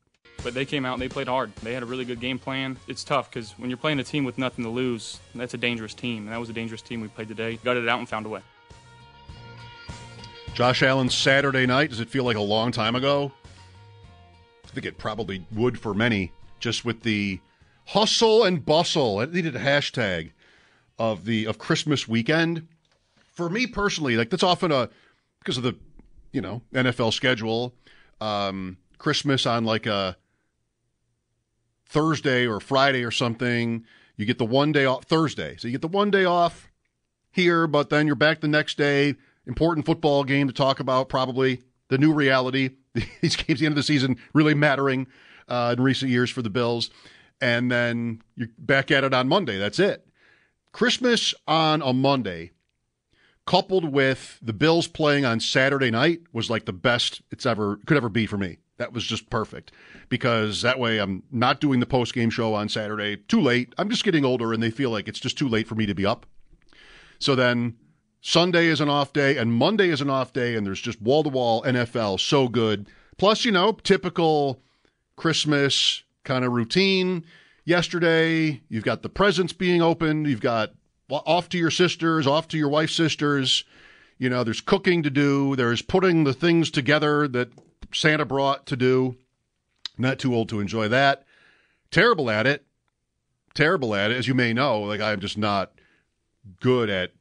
[0.42, 1.54] But they came out and they played hard.
[1.56, 2.76] They had a really good game plan.
[2.86, 5.94] It's tough because when you're playing a team with nothing to lose, that's a dangerous
[5.94, 6.24] team.
[6.24, 7.58] And that was a dangerous team we played today.
[7.64, 8.40] Got it out and found a way.
[10.54, 11.90] Josh Allen Saturday night.
[11.90, 13.32] Does it feel like a long time ago?
[14.64, 17.40] I think it probably would for many, just with the
[17.86, 19.18] hustle and bustle.
[19.18, 20.32] I needed a hashtag
[20.98, 22.66] of the of Christmas weekend.
[23.32, 24.88] For me personally, like that's often a
[25.38, 25.76] because of the
[26.32, 27.74] you know NFL schedule.
[28.20, 30.16] Um, Christmas on like a
[31.88, 33.84] Thursday or Friday or something.
[34.16, 35.56] You get the one day off Thursday.
[35.56, 36.68] So you get the one day off
[37.30, 39.14] here, but then you're back the next day.
[39.46, 42.70] Important football game to talk about, probably the new reality.
[43.20, 45.06] These games, the end of the season, really mattering
[45.48, 46.90] uh, in recent years for the Bills.
[47.40, 49.58] And then you're back at it on Monday.
[49.58, 50.06] That's it.
[50.72, 52.50] Christmas on a Monday,
[53.46, 57.96] coupled with the Bills playing on Saturday night, was like the best it's ever could
[57.96, 58.58] ever be for me.
[58.78, 59.72] That was just perfect
[60.08, 63.74] because that way I'm not doing the post game show on Saturday too late.
[63.76, 65.94] I'm just getting older and they feel like it's just too late for me to
[65.94, 66.26] be up.
[67.18, 67.76] So then
[68.20, 71.24] Sunday is an off day and Monday is an off day and there's just wall
[71.24, 72.88] to wall NFL so good.
[73.16, 74.62] Plus, you know, typical
[75.16, 77.24] Christmas kind of routine.
[77.64, 80.72] Yesterday, you've got the presents being opened, you've got
[81.10, 83.64] off to your sisters, off to your wife's sisters.
[84.18, 87.50] You know, there's cooking to do, there's putting the things together that
[87.92, 89.16] Santa brought to do.
[89.96, 91.24] Not too old to enjoy that.
[91.90, 92.64] Terrible at it.
[93.54, 94.80] Terrible at it, as you may know.
[94.82, 95.72] Like I'm just not
[96.60, 97.12] good at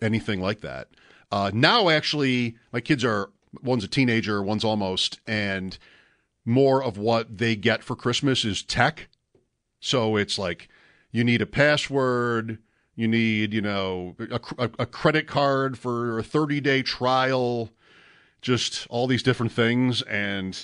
[0.00, 0.88] anything like that.
[1.32, 3.30] Uh, now, actually, my kids are
[3.62, 5.78] one's a teenager, one's almost, and
[6.44, 9.08] more of what they get for Christmas is tech.
[9.80, 10.68] So it's like
[11.12, 12.58] you need a password,
[12.94, 17.70] you need, you know, a, a, a credit card for a 30 day trial,
[18.40, 20.02] just all these different things.
[20.02, 20.58] And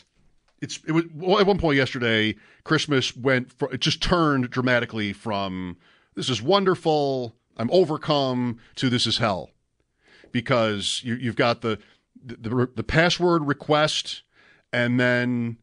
[0.60, 5.12] it's it was well, at one point yesterday, Christmas went for, it just turned dramatically
[5.12, 5.76] from
[6.14, 9.50] this is wonderful, I'm overcome to this is hell
[10.32, 11.78] because you, you've got the,
[12.24, 14.22] the the password request
[14.72, 15.58] and then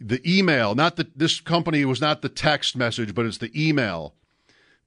[0.00, 0.74] the email.
[0.74, 4.14] Not that this company was not the text message, but it's the email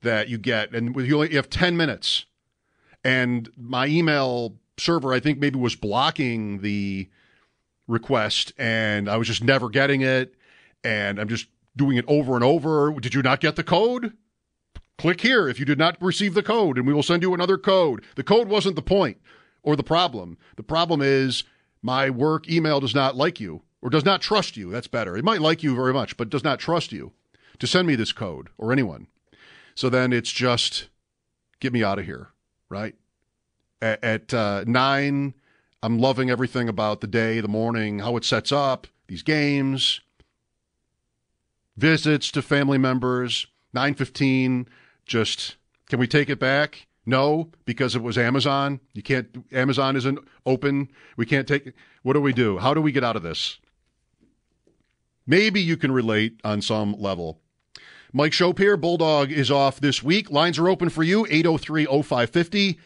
[0.01, 2.25] that you get, and you only you have ten minutes.
[3.03, 7.09] And my email server, I think, maybe was blocking the
[7.87, 10.35] request, and I was just never getting it,
[10.83, 12.91] and I'm just doing it over and over.
[12.99, 14.13] Did you not get the code?
[14.97, 17.57] Click here if you did not receive the code, and we will send you another
[17.57, 18.03] code.
[18.15, 19.17] The code wasn't the point
[19.61, 20.37] or the problem.
[20.55, 21.43] The problem is
[21.81, 24.71] my work email does not like you or does not trust you.
[24.71, 25.15] That's better.
[25.15, 27.13] It might like you very much, but does not trust you
[27.59, 29.07] to send me this code or anyone.
[29.75, 30.87] So then it's just
[31.59, 32.29] get me out of here,
[32.69, 32.95] right?
[33.81, 35.33] At, at uh, nine,
[35.83, 40.01] I'm loving everything about the day, the morning, how it sets up, these games,
[41.75, 43.47] visits to family members.
[43.75, 44.67] 9:15,
[45.05, 45.55] just
[45.89, 46.87] can we take it back?
[47.05, 48.81] No, because it was Amazon.
[48.93, 49.45] You can't.
[49.53, 50.89] Amazon isn't open.
[51.15, 51.71] We can't take.
[52.03, 52.57] What do we do?
[52.57, 53.59] How do we get out of this?
[55.25, 57.39] Maybe you can relate on some level.
[58.11, 58.75] Mike Schopp here.
[58.75, 60.29] Bulldog is off this week.
[60.29, 62.79] Lines are open for you, 803 0550.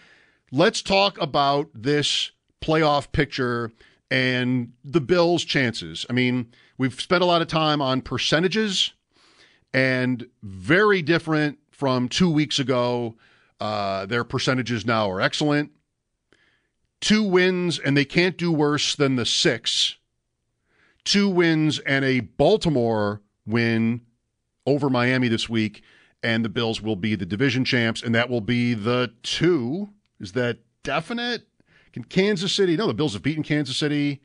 [0.53, 3.71] Let's talk about this playoff picture
[4.09, 6.05] and the Bills' chances.
[6.09, 8.91] I mean, we've spent a lot of time on percentages
[9.73, 13.15] and very different from two weeks ago.
[13.61, 15.71] Uh, their percentages now are excellent.
[16.99, 19.95] Two wins, and they can't do worse than the six.
[21.05, 24.01] Two wins and a Baltimore win
[24.65, 25.81] over Miami this week,
[26.21, 29.93] and the Bills will be the division champs, and that will be the two.
[30.21, 31.47] Is that definite?
[31.91, 32.77] Can Kansas City?
[32.77, 34.21] No, the Bills have beaten Kansas City.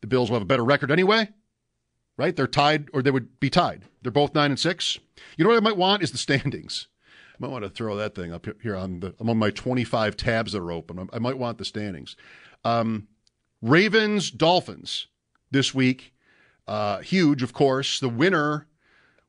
[0.00, 1.28] The Bills will have a better record anyway,
[2.16, 2.34] right?
[2.36, 3.84] They're tied, or they would be tied.
[4.02, 4.98] They're both nine and six.
[5.36, 6.86] You know what I might want is the standings.
[7.34, 10.52] I might want to throw that thing up here on the among my 25 tabs
[10.52, 11.08] that are open.
[11.12, 12.16] I might want the standings.
[12.64, 13.08] Um,
[13.62, 15.08] Ravens, Dolphins
[15.50, 16.12] this week.
[16.66, 17.98] Uh, huge, of course.
[17.98, 18.68] The winner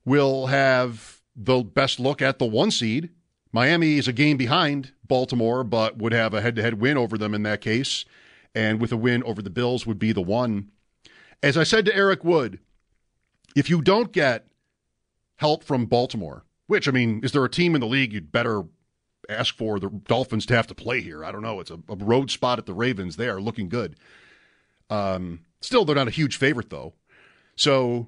[0.06, 3.10] will have the best look at the one seed.
[3.52, 7.18] Miami is a game behind Baltimore, but would have a head to head win over
[7.18, 8.06] them in that case.
[8.56, 10.72] And with a win over the Bills, would be the one.
[11.44, 12.60] As I said to Eric Wood,
[13.54, 14.48] if you don't get
[15.36, 18.64] help from Baltimore, which, I mean, is there a team in the league you'd better
[19.28, 21.26] ask for the Dolphins to have to play here?
[21.26, 21.60] I don't know.
[21.60, 23.18] It's a, a road spot at the Ravens.
[23.18, 23.98] They are looking good.
[24.90, 26.94] Um, still, they're not a huge favorite, though.
[27.58, 28.08] So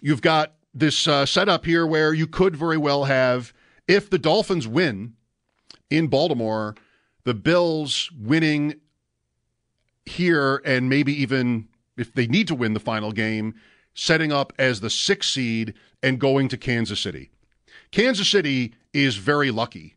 [0.00, 3.52] you've got this uh, setup here where you could very well have,
[3.88, 5.14] if the Dolphins win
[5.90, 6.76] in Baltimore,
[7.24, 8.76] the Bills winning
[10.06, 13.54] here and maybe even if they need to win the final game,
[13.94, 17.30] setting up as the sixth seed and going to Kansas City.
[17.90, 19.96] Kansas City is very lucky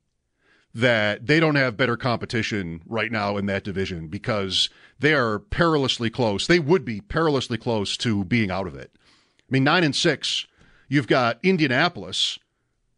[0.73, 6.09] that they don't have better competition right now in that division because they are perilously
[6.09, 6.47] close.
[6.47, 8.91] They would be perilously close to being out of it.
[8.95, 10.47] I mean, nine and six,
[10.87, 12.39] you've got Indianapolis,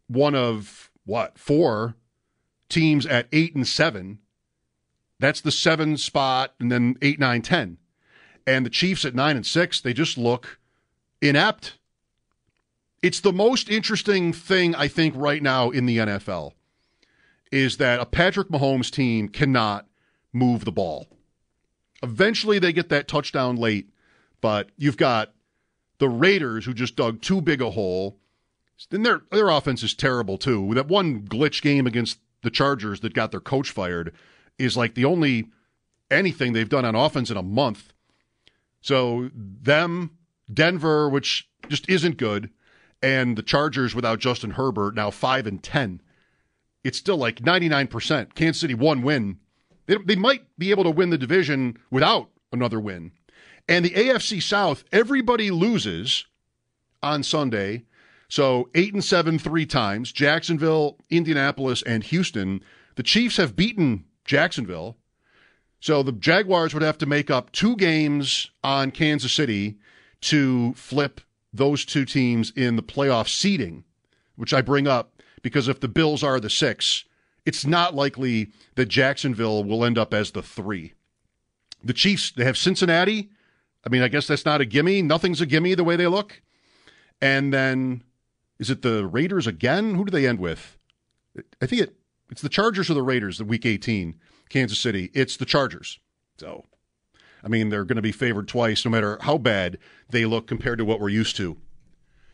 [0.06, 1.96] one of what, four
[2.68, 4.18] teams at eight and seven.
[5.20, 7.78] That's the seven spot, and then eight, nine, ten.
[8.46, 10.58] And the Chiefs at nine and six, they just look
[11.22, 11.78] inept.
[13.02, 16.52] It's the most interesting thing, I think, right now in the NFL
[17.54, 19.86] is that a Patrick Mahomes team cannot
[20.32, 21.06] move the ball.
[22.02, 23.90] Eventually, they get that touchdown late,
[24.40, 25.32] but you've got
[25.98, 28.18] the Raiders who just dug too big a hole.
[28.90, 30.74] Then their their offense is terrible too.
[30.74, 34.12] That one glitch game against the Chargers that got their coach fired
[34.58, 35.46] is like the only
[36.10, 37.92] anything they've done on offense in a month.
[38.80, 40.18] So them,
[40.52, 42.50] Denver, which just isn't good,
[43.02, 46.02] and the Chargers without Justin Herbert now five and ten.
[46.82, 48.34] It's still like ninety nine percent.
[48.34, 49.38] Kansas City one win.
[49.86, 53.12] They, they might be able to win the division without another win.
[53.68, 56.26] And the AFC South, everybody loses
[57.02, 57.84] on Sunday.
[58.34, 60.10] So eight and seven three times.
[60.10, 62.64] Jacksonville, Indianapolis, and Houston.
[62.96, 64.96] The Chiefs have beaten Jacksonville.
[65.78, 69.78] So the Jaguars would have to make up two games on Kansas City
[70.22, 71.20] to flip
[71.52, 73.84] those two teams in the playoff seeding,
[74.34, 77.04] which I bring up because if the Bills are the six,
[77.46, 80.92] it's not likely that Jacksonville will end up as the three.
[81.84, 83.30] The Chiefs, they have Cincinnati.
[83.86, 85.02] I mean, I guess that's not a gimme.
[85.02, 86.42] Nothing's a gimme the way they look.
[87.20, 88.02] And then
[88.58, 89.94] is it the Raiders again?
[89.94, 90.78] Who do they end with?
[91.60, 91.96] I think it
[92.30, 94.14] it's the Chargers or the Raiders, the week 18,
[94.48, 95.10] Kansas City.
[95.14, 95.98] It's the Chargers.
[96.38, 96.64] So,
[97.44, 99.78] I mean, they're going to be favored twice no matter how bad
[100.08, 101.56] they look compared to what we're used to.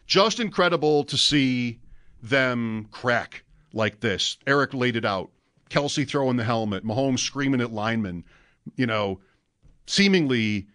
[0.07, 1.81] Just incredible to see
[2.23, 4.39] them crack like this.
[4.47, 5.31] Eric laid it out.
[5.69, 8.25] Kelce throwing the helmet, Mahomes screaming at linemen,
[8.77, 9.21] you know,
[9.87, 10.67] seemingly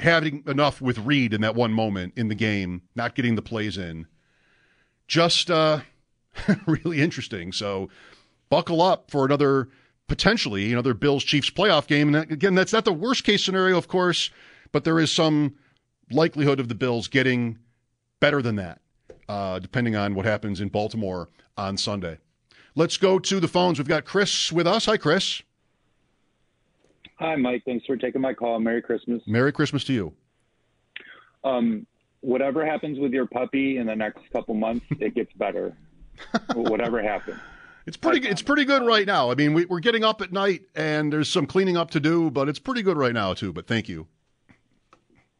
[0.00, 3.78] having enough with Reid in that one moment in the game, not getting the plays
[3.78, 4.06] in.
[5.06, 5.80] Just uh,
[6.66, 7.52] really interesting.
[7.52, 7.88] So
[8.48, 9.68] buckle up for another
[10.08, 12.14] potentially another Bills Chiefs playoff game.
[12.14, 14.30] And again, that's not the worst case scenario, of course,
[14.70, 15.54] but there is some
[16.10, 17.58] likelihood of the Bills getting
[18.20, 18.80] better than that,
[19.28, 22.18] uh, depending on what happens in Baltimore on Sunday.
[22.74, 23.78] Let's go to the phones.
[23.78, 24.86] We've got Chris with us.
[24.86, 25.42] Hi, Chris.
[27.18, 27.62] Hi, Mike.
[27.64, 28.58] Thanks for taking my call.
[28.60, 29.22] Merry Christmas.
[29.26, 30.12] Merry Christmas to you.
[31.44, 31.86] Um,
[32.22, 35.76] whatever happens with your puppy in the next couple months, it gets better.
[36.54, 37.38] whatever happens.
[37.86, 38.26] It's pretty.
[38.28, 39.30] It's pretty good right now.
[39.30, 42.30] I mean, we, we're getting up at night, and there's some cleaning up to do,
[42.30, 43.52] but it's pretty good right now too.
[43.52, 44.06] But thank you.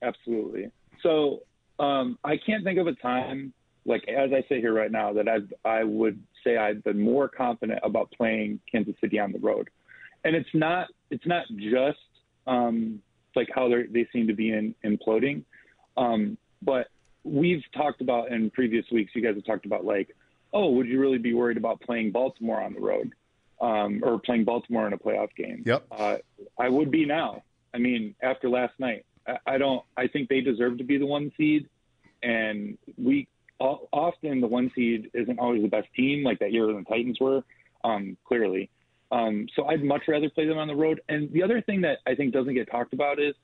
[0.02, 0.70] Absolutely.
[1.02, 1.42] So
[1.78, 3.52] um, I can't think of a time,
[3.84, 7.28] like as I sit here right now, that I I would say I've been more
[7.28, 9.70] confident about playing Kansas City on the road,
[10.24, 11.98] and it's not it's not just
[12.48, 13.00] um,
[13.36, 15.44] like how they they seem to be in, imploding,
[15.96, 16.88] um, but
[17.24, 19.12] we've talked about in previous weeks.
[19.14, 20.14] You guys have talked about like
[20.52, 23.12] oh, would you really be worried about playing Baltimore on the road
[23.60, 25.62] um, or playing Baltimore in a playoff game?
[25.64, 25.86] Yep.
[25.90, 26.16] Uh,
[26.58, 27.42] I would be now.
[27.74, 29.82] I mean, after last night, I, I don't.
[29.96, 31.68] I think they deserve to be the one seed,
[32.22, 36.76] and we often the one seed isn't always the best team, like that year when
[36.76, 37.42] the Titans were.
[37.84, 38.70] Um, clearly.
[39.10, 41.00] Um, so I'd much rather play them on the road.
[41.08, 43.34] And the other thing that I think doesn't get talked about is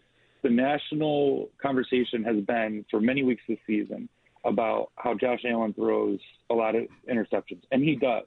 [0.43, 4.09] the national conversation has been for many weeks this season
[4.45, 6.21] about how Josh Allen throws
[6.51, 8.25] a lot of interceptions, and he does.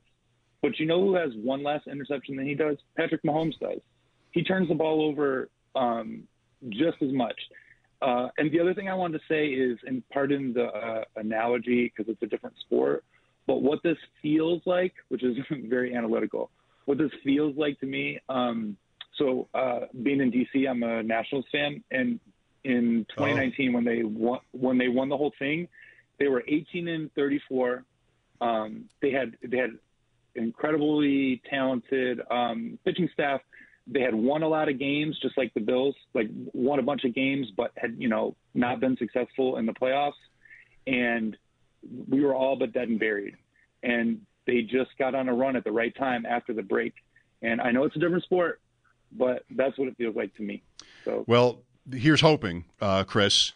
[0.62, 2.78] But you know who has one less interception than he does?
[2.95, 3.80] Patrick Mahomes does.
[4.32, 6.24] He turns the ball over um,
[6.70, 7.36] just as much.
[8.01, 11.91] Uh, and the other thing I wanted to say is, and pardon the uh, analogy
[11.95, 13.03] because it's a different sport,
[13.47, 15.38] but what this feels like, which is
[15.68, 16.49] very analytical,
[16.86, 18.20] what this feels like to me.
[18.30, 18.78] Um,
[19.18, 22.20] so uh, being in DC, I'm a Nationals fan, and
[22.64, 23.74] in 2019 oh.
[23.74, 25.68] when they won when they won the whole thing,
[26.20, 27.84] they were 18 and 34.
[28.39, 29.72] Um, they had they had
[30.36, 33.41] incredibly talented um, pitching staff.
[33.88, 37.03] They had won a lot of games, just like the Bills, like won a bunch
[37.03, 40.14] of games, but had you know not been successful in the playoffs.
[40.88, 41.36] And
[42.07, 43.36] we were all but dead and buried.
[43.84, 46.93] And they just got on a run at the right time after the break.
[47.41, 48.61] And I know it's a different sport,
[49.12, 50.64] but that's what it feels like to me.
[51.05, 53.53] So well, here's hoping, uh, Chris.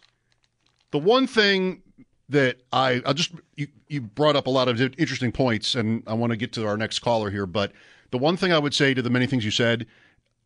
[0.90, 1.82] The one thing
[2.28, 6.14] that I I'll just you, you brought up a lot of interesting points, and I
[6.14, 7.46] want to get to our next caller here.
[7.46, 7.72] But
[8.10, 9.86] the one thing I would say to the many things you said,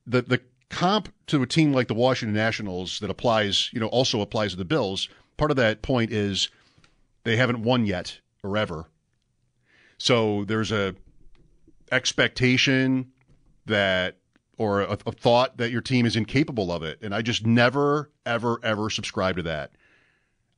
[0.06, 4.20] the the comp to a team like the Washington Nationals that applies, you know, also
[4.20, 5.08] applies to the Bills.
[5.36, 6.48] Part of that point is
[7.24, 8.86] they haven't won yet or ever.
[9.98, 10.94] So there's a
[11.92, 13.12] expectation
[13.66, 14.16] that
[14.60, 16.98] or a, a, thought that your team is incapable of it.
[17.00, 19.72] And I just never, ever, ever subscribe to that.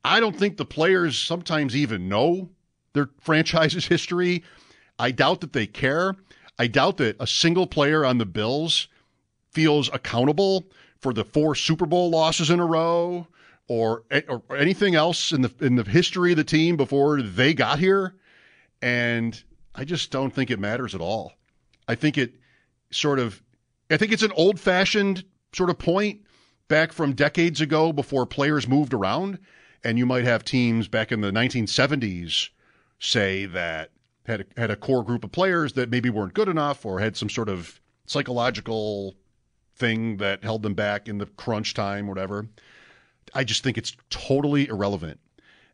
[0.05, 2.50] I don't think the players sometimes even know
[2.94, 4.42] their franchise's history.
[4.98, 6.16] I doubt that they care.
[6.59, 8.88] I doubt that a single player on the Bills
[9.53, 10.64] feels accountable
[10.98, 13.28] for the four Super Bowl losses in a row
[13.68, 17.78] or, or anything else in the in the history of the team before they got
[17.78, 18.16] here.
[18.82, 19.40] And
[19.76, 21.34] I just don't think it matters at all.
[21.86, 22.34] I think it
[22.90, 23.40] sort of
[23.93, 26.22] I think it's an old-fashioned sort of point
[26.68, 29.38] back from decades ago before players moved around
[29.84, 32.49] and you might have teams back in the 1970s
[32.99, 33.90] say that
[34.26, 37.16] had a, had a core group of players that maybe weren't good enough or had
[37.16, 39.16] some sort of psychological
[39.74, 42.49] thing that held them back in the crunch time, whatever.
[43.34, 45.18] I just think it's totally irrelevant.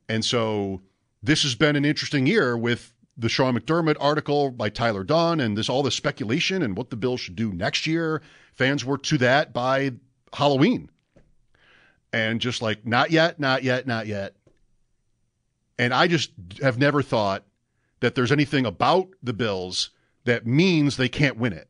[0.09, 0.81] And so
[1.23, 5.59] this has been an interesting year with the Sean McDermott article by Tyler Dunne and
[5.59, 8.23] this all the speculation and what the Bills should do next year.
[8.55, 9.93] Fans were to that by
[10.33, 10.89] Halloween
[12.13, 14.35] and just like not yet, not yet, not yet.
[15.79, 16.31] And I just
[16.63, 17.45] have never thought
[18.01, 19.91] that there's anything about the Bills
[20.25, 21.69] that means they can't win it.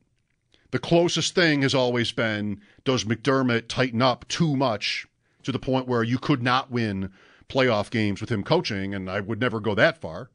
[0.70, 5.06] The closest thing has always been does McDermott tighten up too much
[5.42, 7.10] to the point where you could not win
[7.48, 10.28] playoff games with him coaching, and I would never go that far.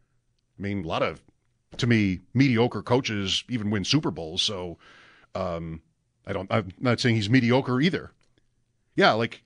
[0.64, 1.22] I mean, a lot of
[1.78, 4.42] to me, mediocre coaches even win Super Bowls.
[4.42, 4.78] So
[5.36, 5.82] um,
[6.26, 6.52] I don't.
[6.52, 8.12] I'm not saying he's mediocre either.
[8.96, 9.44] Yeah, like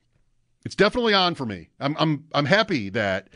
[0.66, 1.70] it's definitely on for me.
[1.80, 3.30] I'm I'm I'm happy that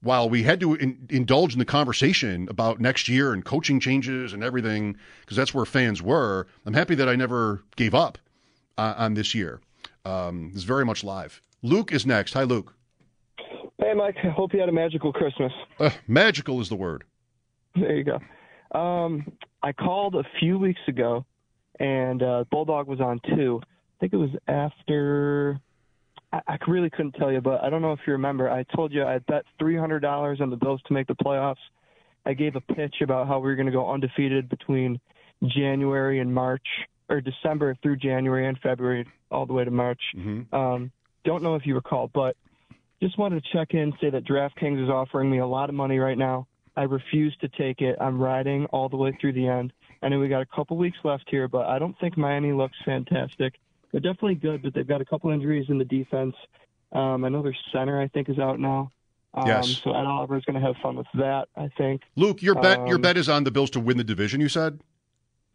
[0.00, 4.32] while we had to in, indulge in the conversation about next year and coaching changes
[4.32, 8.16] and everything, because that's where fans were, I'm happy that I never gave up
[8.76, 9.60] uh, on this year.
[10.04, 11.42] Um, it's very much live.
[11.62, 12.34] Luke is next.
[12.34, 12.74] Hi, Luke.
[13.78, 14.16] Hey, Mike.
[14.24, 15.52] I hope you had a magical Christmas.
[15.78, 17.04] Uh, magical is the word.
[17.76, 18.78] There you go.
[18.78, 21.24] Um, I called a few weeks ago,
[21.78, 23.60] and uh, Bulldog was on too.
[23.62, 25.60] I think it was after
[26.32, 28.50] I, I really couldn't tell you, but I don't know if you remember.
[28.50, 31.56] I told you I bet three hundred dollars on the Bills to make the playoffs.
[32.26, 35.00] I gave a pitch about how we were going to go undefeated between
[35.46, 36.66] January and March,
[37.08, 40.00] or December through January and February, all the way to March.
[40.16, 40.54] Mm-hmm.
[40.54, 40.90] Um,
[41.24, 42.36] don't know if you recall, but
[43.00, 45.98] just wanted to check in, say that DraftKings is offering me a lot of money
[45.98, 46.46] right now.
[46.76, 47.96] I refuse to take it.
[48.00, 49.72] I'm riding all the way through the end.
[50.02, 52.76] I know we got a couple weeks left here, but I don't think Miami looks
[52.84, 53.54] fantastic
[53.92, 56.34] they're definitely good, but they've got a couple injuries in the defense.
[56.92, 58.90] Um, I know their center, I think, is out now.
[59.34, 59.80] Um, yes.
[59.84, 62.02] So Ed Oliver is going to have fun with that, I think.
[62.16, 64.40] Luke, your bet your Um, bet is on the Bills to win the division.
[64.40, 64.80] You said.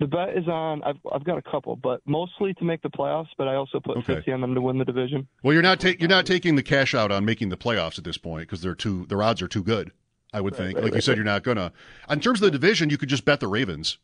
[0.03, 0.83] The bet is on.
[0.83, 3.29] I've I've got a couple, but mostly to make the playoffs.
[3.37, 4.15] But I also put Okay.
[4.15, 5.29] fifty on them to win the division.
[5.43, 8.03] Well, you're not ta- you're not taking the cash out on making the playoffs at
[8.03, 9.91] this point because they're too their odds are too good.
[10.33, 10.75] I would think.
[10.75, 11.71] right, like you right, said, you're not gonna.
[12.09, 13.97] In terms of the division, you could just bet the Ravens,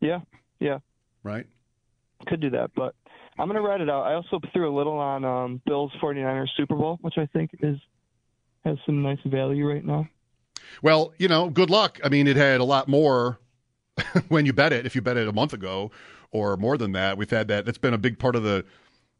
[0.00, 0.22] Yeah,
[0.58, 0.78] yeah,
[1.22, 1.46] right?
[2.26, 2.96] could do that, but
[3.38, 4.02] I'm going to write it out.
[4.06, 7.76] I also threw a little on um, Bills 49ers Super Bowl, which I think is
[8.64, 10.08] has some nice value right now.
[10.82, 12.00] Well, you know, good luck.
[12.02, 13.38] I mean, it had a lot more
[14.28, 14.86] when you bet it.
[14.86, 15.90] If you bet it a month ago
[16.30, 17.64] or more than that, we've had that.
[17.64, 18.64] That's been a big part of the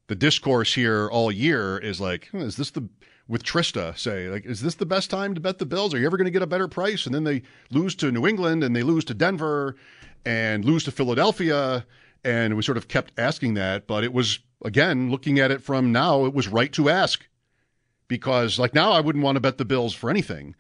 [0.09, 1.79] the discourse here all year.
[1.79, 2.89] Is like, hmm, is this the
[3.29, 5.93] with Trista say like, is this the best time to bet the Bills?
[5.95, 7.07] Are you ever going to get a better price?
[7.07, 9.77] And then they lose to New England and they lose to Denver
[10.25, 11.85] and lose to Philadelphia.
[12.25, 15.93] And we sort of kept asking that, but it was again looking at it from
[15.93, 17.27] now, it was right to ask
[18.09, 20.55] because like now I wouldn't want to bet the Bills for anything.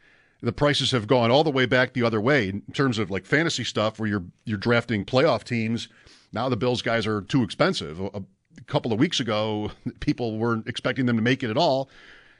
[0.46, 3.26] The prices have gone all the way back the other way in terms of like
[3.26, 5.88] fantasy stuff where you're you're drafting playoff teams.
[6.32, 8.00] Now the Bills guys are too expensive.
[8.00, 8.22] A,
[8.68, 11.90] couple of weeks ago, people weren't expecting them to make it at all,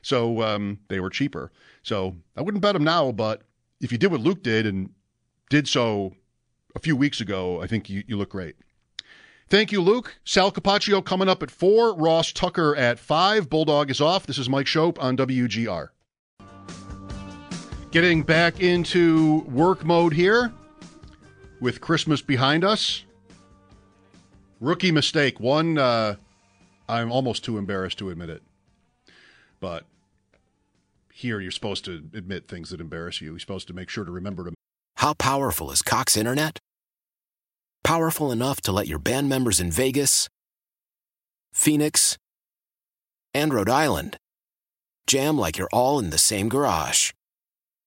[0.03, 1.51] so um, they were cheaper.
[1.83, 3.43] So I wouldn't bet them now, but
[3.81, 4.91] if you did what Luke did and
[5.51, 6.15] did so
[6.77, 8.55] a few weeks ago, I think you, you look great.
[9.49, 10.17] Thank you, Luke.
[10.25, 11.93] Sal Capaccio coming up at four.
[11.93, 13.51] Ross Tucker at five.
[13.51, 14.27] Bulldog is off.
[14.27, 15.89] This is Mike Schopp on WGR.
[17.91, 20.53] Getting back into work mode here
[21.61, 23.05] with Christmas behind us.
[24.61, 25.41] Rookie mistake.
[25.41, 26.17] One, uh,
[26.89, 28.43] I'm almost too embarrassed to admit it.
[29.61, 29.85] But
[31.13, 33.31] here you're supposed to admit things that embarrass you.
[33.31, 34.55] You're supposed to make sure to remember to
[34.97, 36.59] How powerful is Cox Internet?
[37.83, 40.29] Powerful enough to let your band members in Vegas,
[41.53, 42.19] Phoenix,
[43.33, 44.19] and Rhode Island
[45.07, 47.13] jam like you're all in the same garage.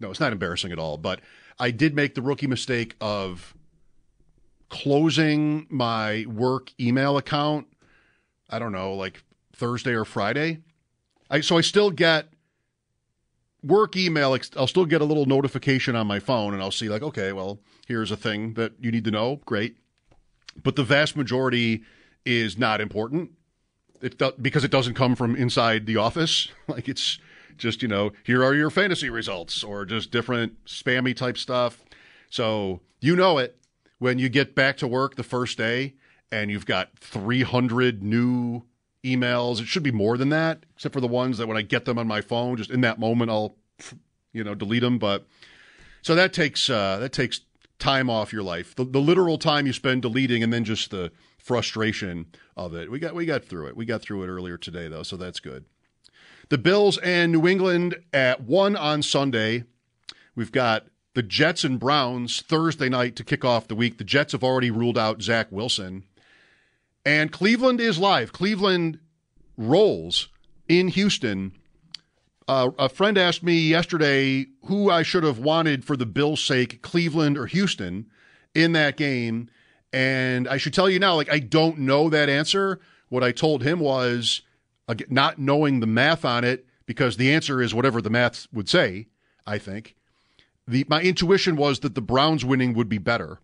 [0.00, 0.96] No, it's not embarrassing at all.
[0.96, 1.20] But
[1.58, 3.54] I did make the rookie mistake of
[4.68, 7.66] closing my work email account.
[8.50, 9.22] I don't know, like
[9.54, 10.58] Thursday or Friday.
[11.30, 12.28] I so I still get
[13.62, 14.36] work email.
[14.56, 17.60] I'll still get a little notification on my phone, and I'll see like, okay, well,
[17.86, 19.40] here's a thing that you need to know.
[19.44, 19.76] Great,
[20.62, 21.82] but the vast majority
[22.24, 23.32] is not important.
[24.02, 26.48] It because it doesn't come from inside the office.
[26.68, 27.18] Like it's
[27.56, 31.82] just, you know, here are your fantasy results or just different spammy type stuff.
[32.30, 33.58] So you know it
[33.98, 35.94] when you get back to work the first day
[36.30, 38.62] and you've got 300 new
[39.04, 39.60] emails.
[39.60, 41.98] It should be more than that, except for the ones that when I get them
[41.98, 43.56] on my phone, just in that moment, I'll,
[44.32, 44.98] you know, delete them.
[44.98, 45.26] But
[46.02, 47.40] so that takes uh, that takes
[47.78, 48.74] time off your life.
[48.74, 52.26] The, the literal time you spend deleting, and then just the frustration
[52.56, 52.90] of it.
[52.90, 53.76] We got we got through it.
[53.76, 55.64] We got through it earlier today, though, so that's good.
[56.48, 59.64] The Bills and New England at one on Sunday.
[60.36, 63.98] We've got the Jets and Browns Thursday night to kick off the week.
[63.98, 66.04] The Jets have already ruled out Zach Wilson.
[67.04, 68.32] And Cleveland is live.
[68.32, 69.00] Cleveland
[69.56, 70.28] rolls
[70.68, 71.52] in Houston.
[72.46, 76.80] Uh, a friend asked me yesterday who I should have wanted for the Bills' sake,
[76.80, 78.06] Cleveland or Houston,
[78.54, 79.50] in that game.
[79.92, 82.78] And I should tell you now, like, I don't know that answer.
[83.08, 84.42] What I told him was
[85.08, 89.08] not knowing the math on it, because the answer is whatever the math would say,
[89.46, 89.96] I think.
[90.68, 93.38] The, my intuition was that the Browns winning would be better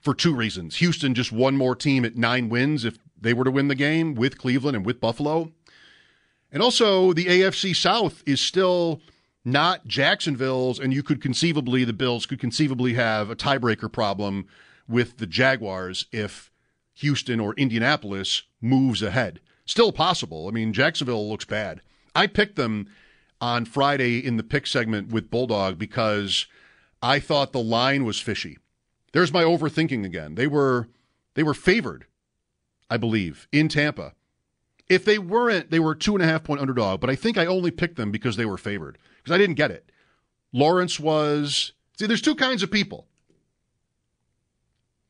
[0.00, 0.76] for two reasons.
[0.76, 4.14] Houston just one more team at nine wins if they were to win the game
[4.14, 5.52] with Cleveland and with Buffalo.
[6.52, 9.00] And also, the AFC South is still
[9.44, 14.46] not Jacksonville's, and you could conceivably, the Bills could conceivably have a tiebreaker problem
[14.88, 16.50] with the Jaguars if
[16.94, 19.40] Houston or Indianapolis moves ahead.
[19.68, 20.48] Still possible.
[20.48, 21.82] I mean, Jacksonville looks bad.
[22.14, 22.88] I picked them
[23.38, 26.46] on Friday in the pick segment with Bulldog because
[27.02, 28.56] I thought the line was fishy.
[29.12, 30.36] There's my overthinking again.
[30.36, 30.88] They were
[31.34, 32.06] they were favored,
[32.90, 34.14] I believe, in Tampa.
[34.88, 37.44] If they weren't, they were two and a half point underdog, but I think I
[37.44, 38.96] only picked them because they were favored.
[39.18, 39.92] Because I didn't get it.
[40.50, 43.06] Lawrence was see, there's two kinds of people.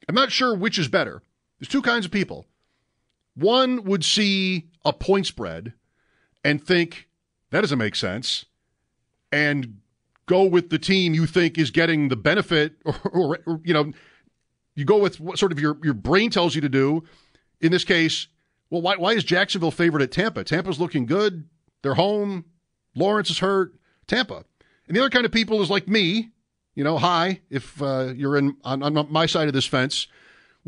[0.09, 1.23] I'm not sure which is better.
[1.61, 2.47] There's two kinds of people.
[3.39, 5.73] One would see a point spread
[6.43, 7.09] and think
[7.51, 8.47] that doesn't make sense
[9.31, 9.79] and
[10.27, 13.93] go with the team you think is getting the benefit or, or, or you know
[14.75, 17.05] you go with what sort of your, your brain tells you to do.
[17.61, 18.27] In this case
[18.71, 20.43] well why, why is jacksonville favored at tampa?
[20.43, 21.49] Tampa's looking good.
[21.83, 22.45] They're home.
[22.97, 23.73] Lawrence is hurt.
[24.09, 24.45] Tampa.
[24.89, 26.31] And the other kind of people is like me
[26.75, 30.09] you know hi if uh, you're in on, on my side of this fence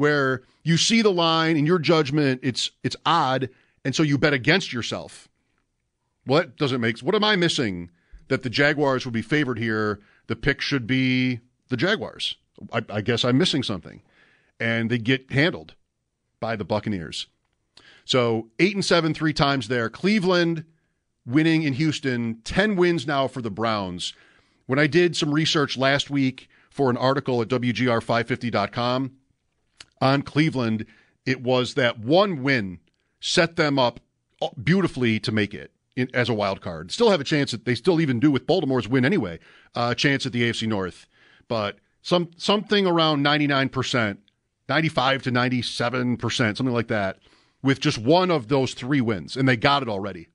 [0.01, 3.51] where you see the line in your judgment it's it's odd
[3.85, 5.29] and so you bet against yourself.
[6.25, 7.91] What doesn't make what am i missing
[8.29, 10.01] that the jaguars would be favored here?
[10.27, 12.37] The pick should be the jaguars.
[12.73, 14.01] I, I guess i'm missing something.
[14.59, 15.75] And they get handled
[16.41, 17.27] by the buccaneers.
[18.07, 19.91] So 8 and 7 three times there.
[19.91, 20.65] Cleveland
[21.27, 24.15] winning in houston 10 wins now for the browns.
[24.65, 29.17] When i did some research last week for an article at wgr550.com
[30.01, 30.87] on Cleveland,
[31.27, 32.81] it was that one win
[33.21, 34.01] set them up
[34.63, 36.91] beautifully to make it in, as a wild card.
[36.91, 39.39] Still have a chance that they still even do with Baltimore's win anyway,
[39.75, 41.07] a uh, chance at the AFC North.
[41.49, 44.19] But some something around 99%,
[44.69, 47.19] 95 to 97%, something like that,
[47.63, 50.29] with just one of those three wins, and they got it already.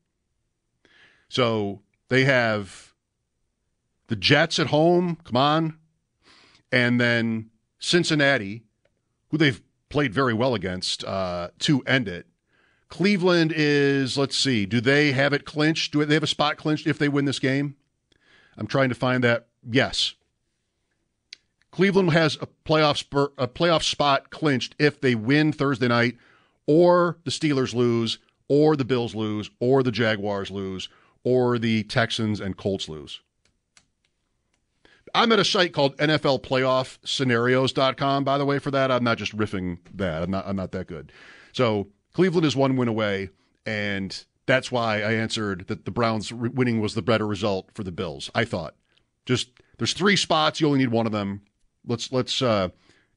[1.29, 2.93] So they have
[4.07, 5.77] the Jets at home, come on,
[6.71, 7.49] and then
[7.79, 8.64] Cincinnati
[9.29, 12.27] who they've played very well against uh, to end it.
[12.89, 15.91] Cleveland is, let's see, do they have it clinched?
[15.93, 17.75] Do they have a spot clinched if they win this game?
[18.57, 19.47] I'm trying to find that.
[19.69, 20.13] Yes.
[21.71, 26.17] Cleveland has a playoff spur, a playoff spot clinched if they win Thursday night,
[26.67, 30.87] or the Steelers lose, or the Bills lose, or the Jaguars lose,
[31.23, 33.19] or the Texans and Colts lose.
[35.15, 38.91] I'm at a site called NFLPlayoffScenarios.com, by the way, for that.
[38.91, 40.21] I'm not just riffing that.
[40.23, 41.11] I'm not, I'm not that good.
[41.53, 43.29] So Cleveland is one win away,
[43.65, 47.91] and that's why I answered that the Browns winning was the better result for the
[47.91, 48.29] Bills.
[48.35, 48.75] I thought.
[49.25, 51.41] Just there's three spots, you only need one of them.
[51.85, 52.69] Let's let's uh,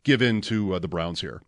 [0.04, 1.42] give in to uh, the Browns here.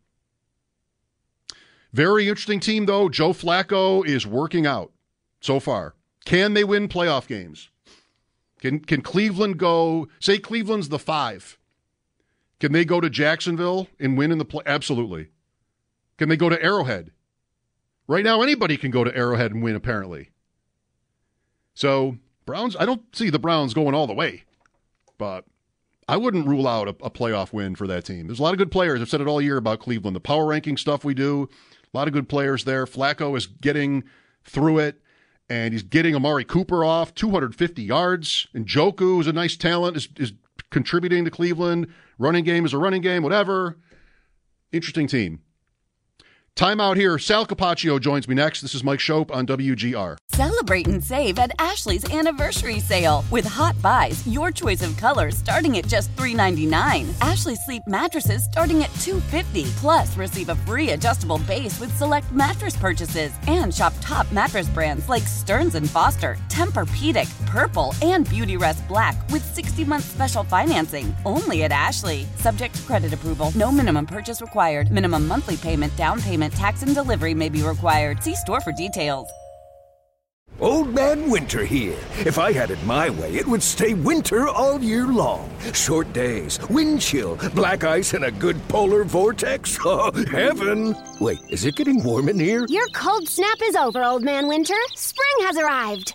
[1.93, 3.09] Very interesting team though.
[3.09, 4.93] Joe Flacco is working out
[5.41, 5.95] so far.
[6.25, 7.71] Can they win playoff games?
[8.61, 10.09] Can can Cleveland go?
[10.19, 11.59] Say Cleveland's the five.
[12.59, 14.63] Can they go to Jacksonville and win in the play?
[14.67, 15.29] Absolutely.
[16.19, 17.13] Can they go to Arrowhead?
[18.07, 19.77] Right now, anybody can go to Arrowhead and win.
[19.77, 20.31] Apparently.
[21.75, 22.77] So Browns.
[22.79, 24.45] I don't see the Browns going all the way,
[25.17, 25.47] but
[26.07, 28.27] I wouldn't rule out a, a playoff win for that team.
[28.27, 29.01] There's a lot of good players.
[29.01, 30.17] I've said it all year about Cleveland.
[30.17, 31.49] The power ranking stuff we do.
[31.93, 32.85] A lot of good players there.
[32.85, 34.05] Flacco is getting
[34.45, 35.01] through it
[35.51, 38.47] and he's getting Amari Cooper off 250 yards.
[38.55, 40.33] And Njoku is a nice talent, is, is
[40.71, 41.89] contributing to Cleveland.
[42.19, 43.77] Running game is a running game, whatever.
[44.73, 45.41] Interesting team.
[46.57, 47.19] Time out here.
[47.19, 48.61] Sal Capaccio joins me next.
[48.61, 50.19] This is Mike Schopp on WGR.
[50.33, 53.25] Celebrate and save at Ashley's anniversary sale.
[53.31, 57.09] With hot buys, your choice of colors starting at just $3.99.
[57.27, 59.71] Ashley Sleep mattresses starting at $2.50.
[59.79, 63.33] Plus, receive a free adjustable base with select mattress purchases.
[63.47, 69.43] And shop top mattress brands like Stearns and Foster, Tempur-Pedic, Purple, and Beautyrest Black with
[69.57, 71.17] 60-month special financing.
[71.25, 72.27] Only at Ashley.
[72.37, 73.51] Subject to credit approval.
[73.55, 74.91] No minimum purchase required.
[74.91, 78.23] Minimum monthly payment, down payment, tax, and delivery may be required.
[78.23, 79.29] See store for details.
[80.61, 81.97] Old Man Winter here.
[82.27, 85.51] If I had it my way, it would stay winter all year long.
[85.73, 89.79] Short days, wind chill, black ice, and a good polar vortex.
[89.93, 90.95] Oh, heaven!
[91.21, 92.67] Wait, is it getting warm in here?
[92.69, 94.75] Your cold snap is over, Old Man Winter.
[94.95, 96.15] Spring has arrived.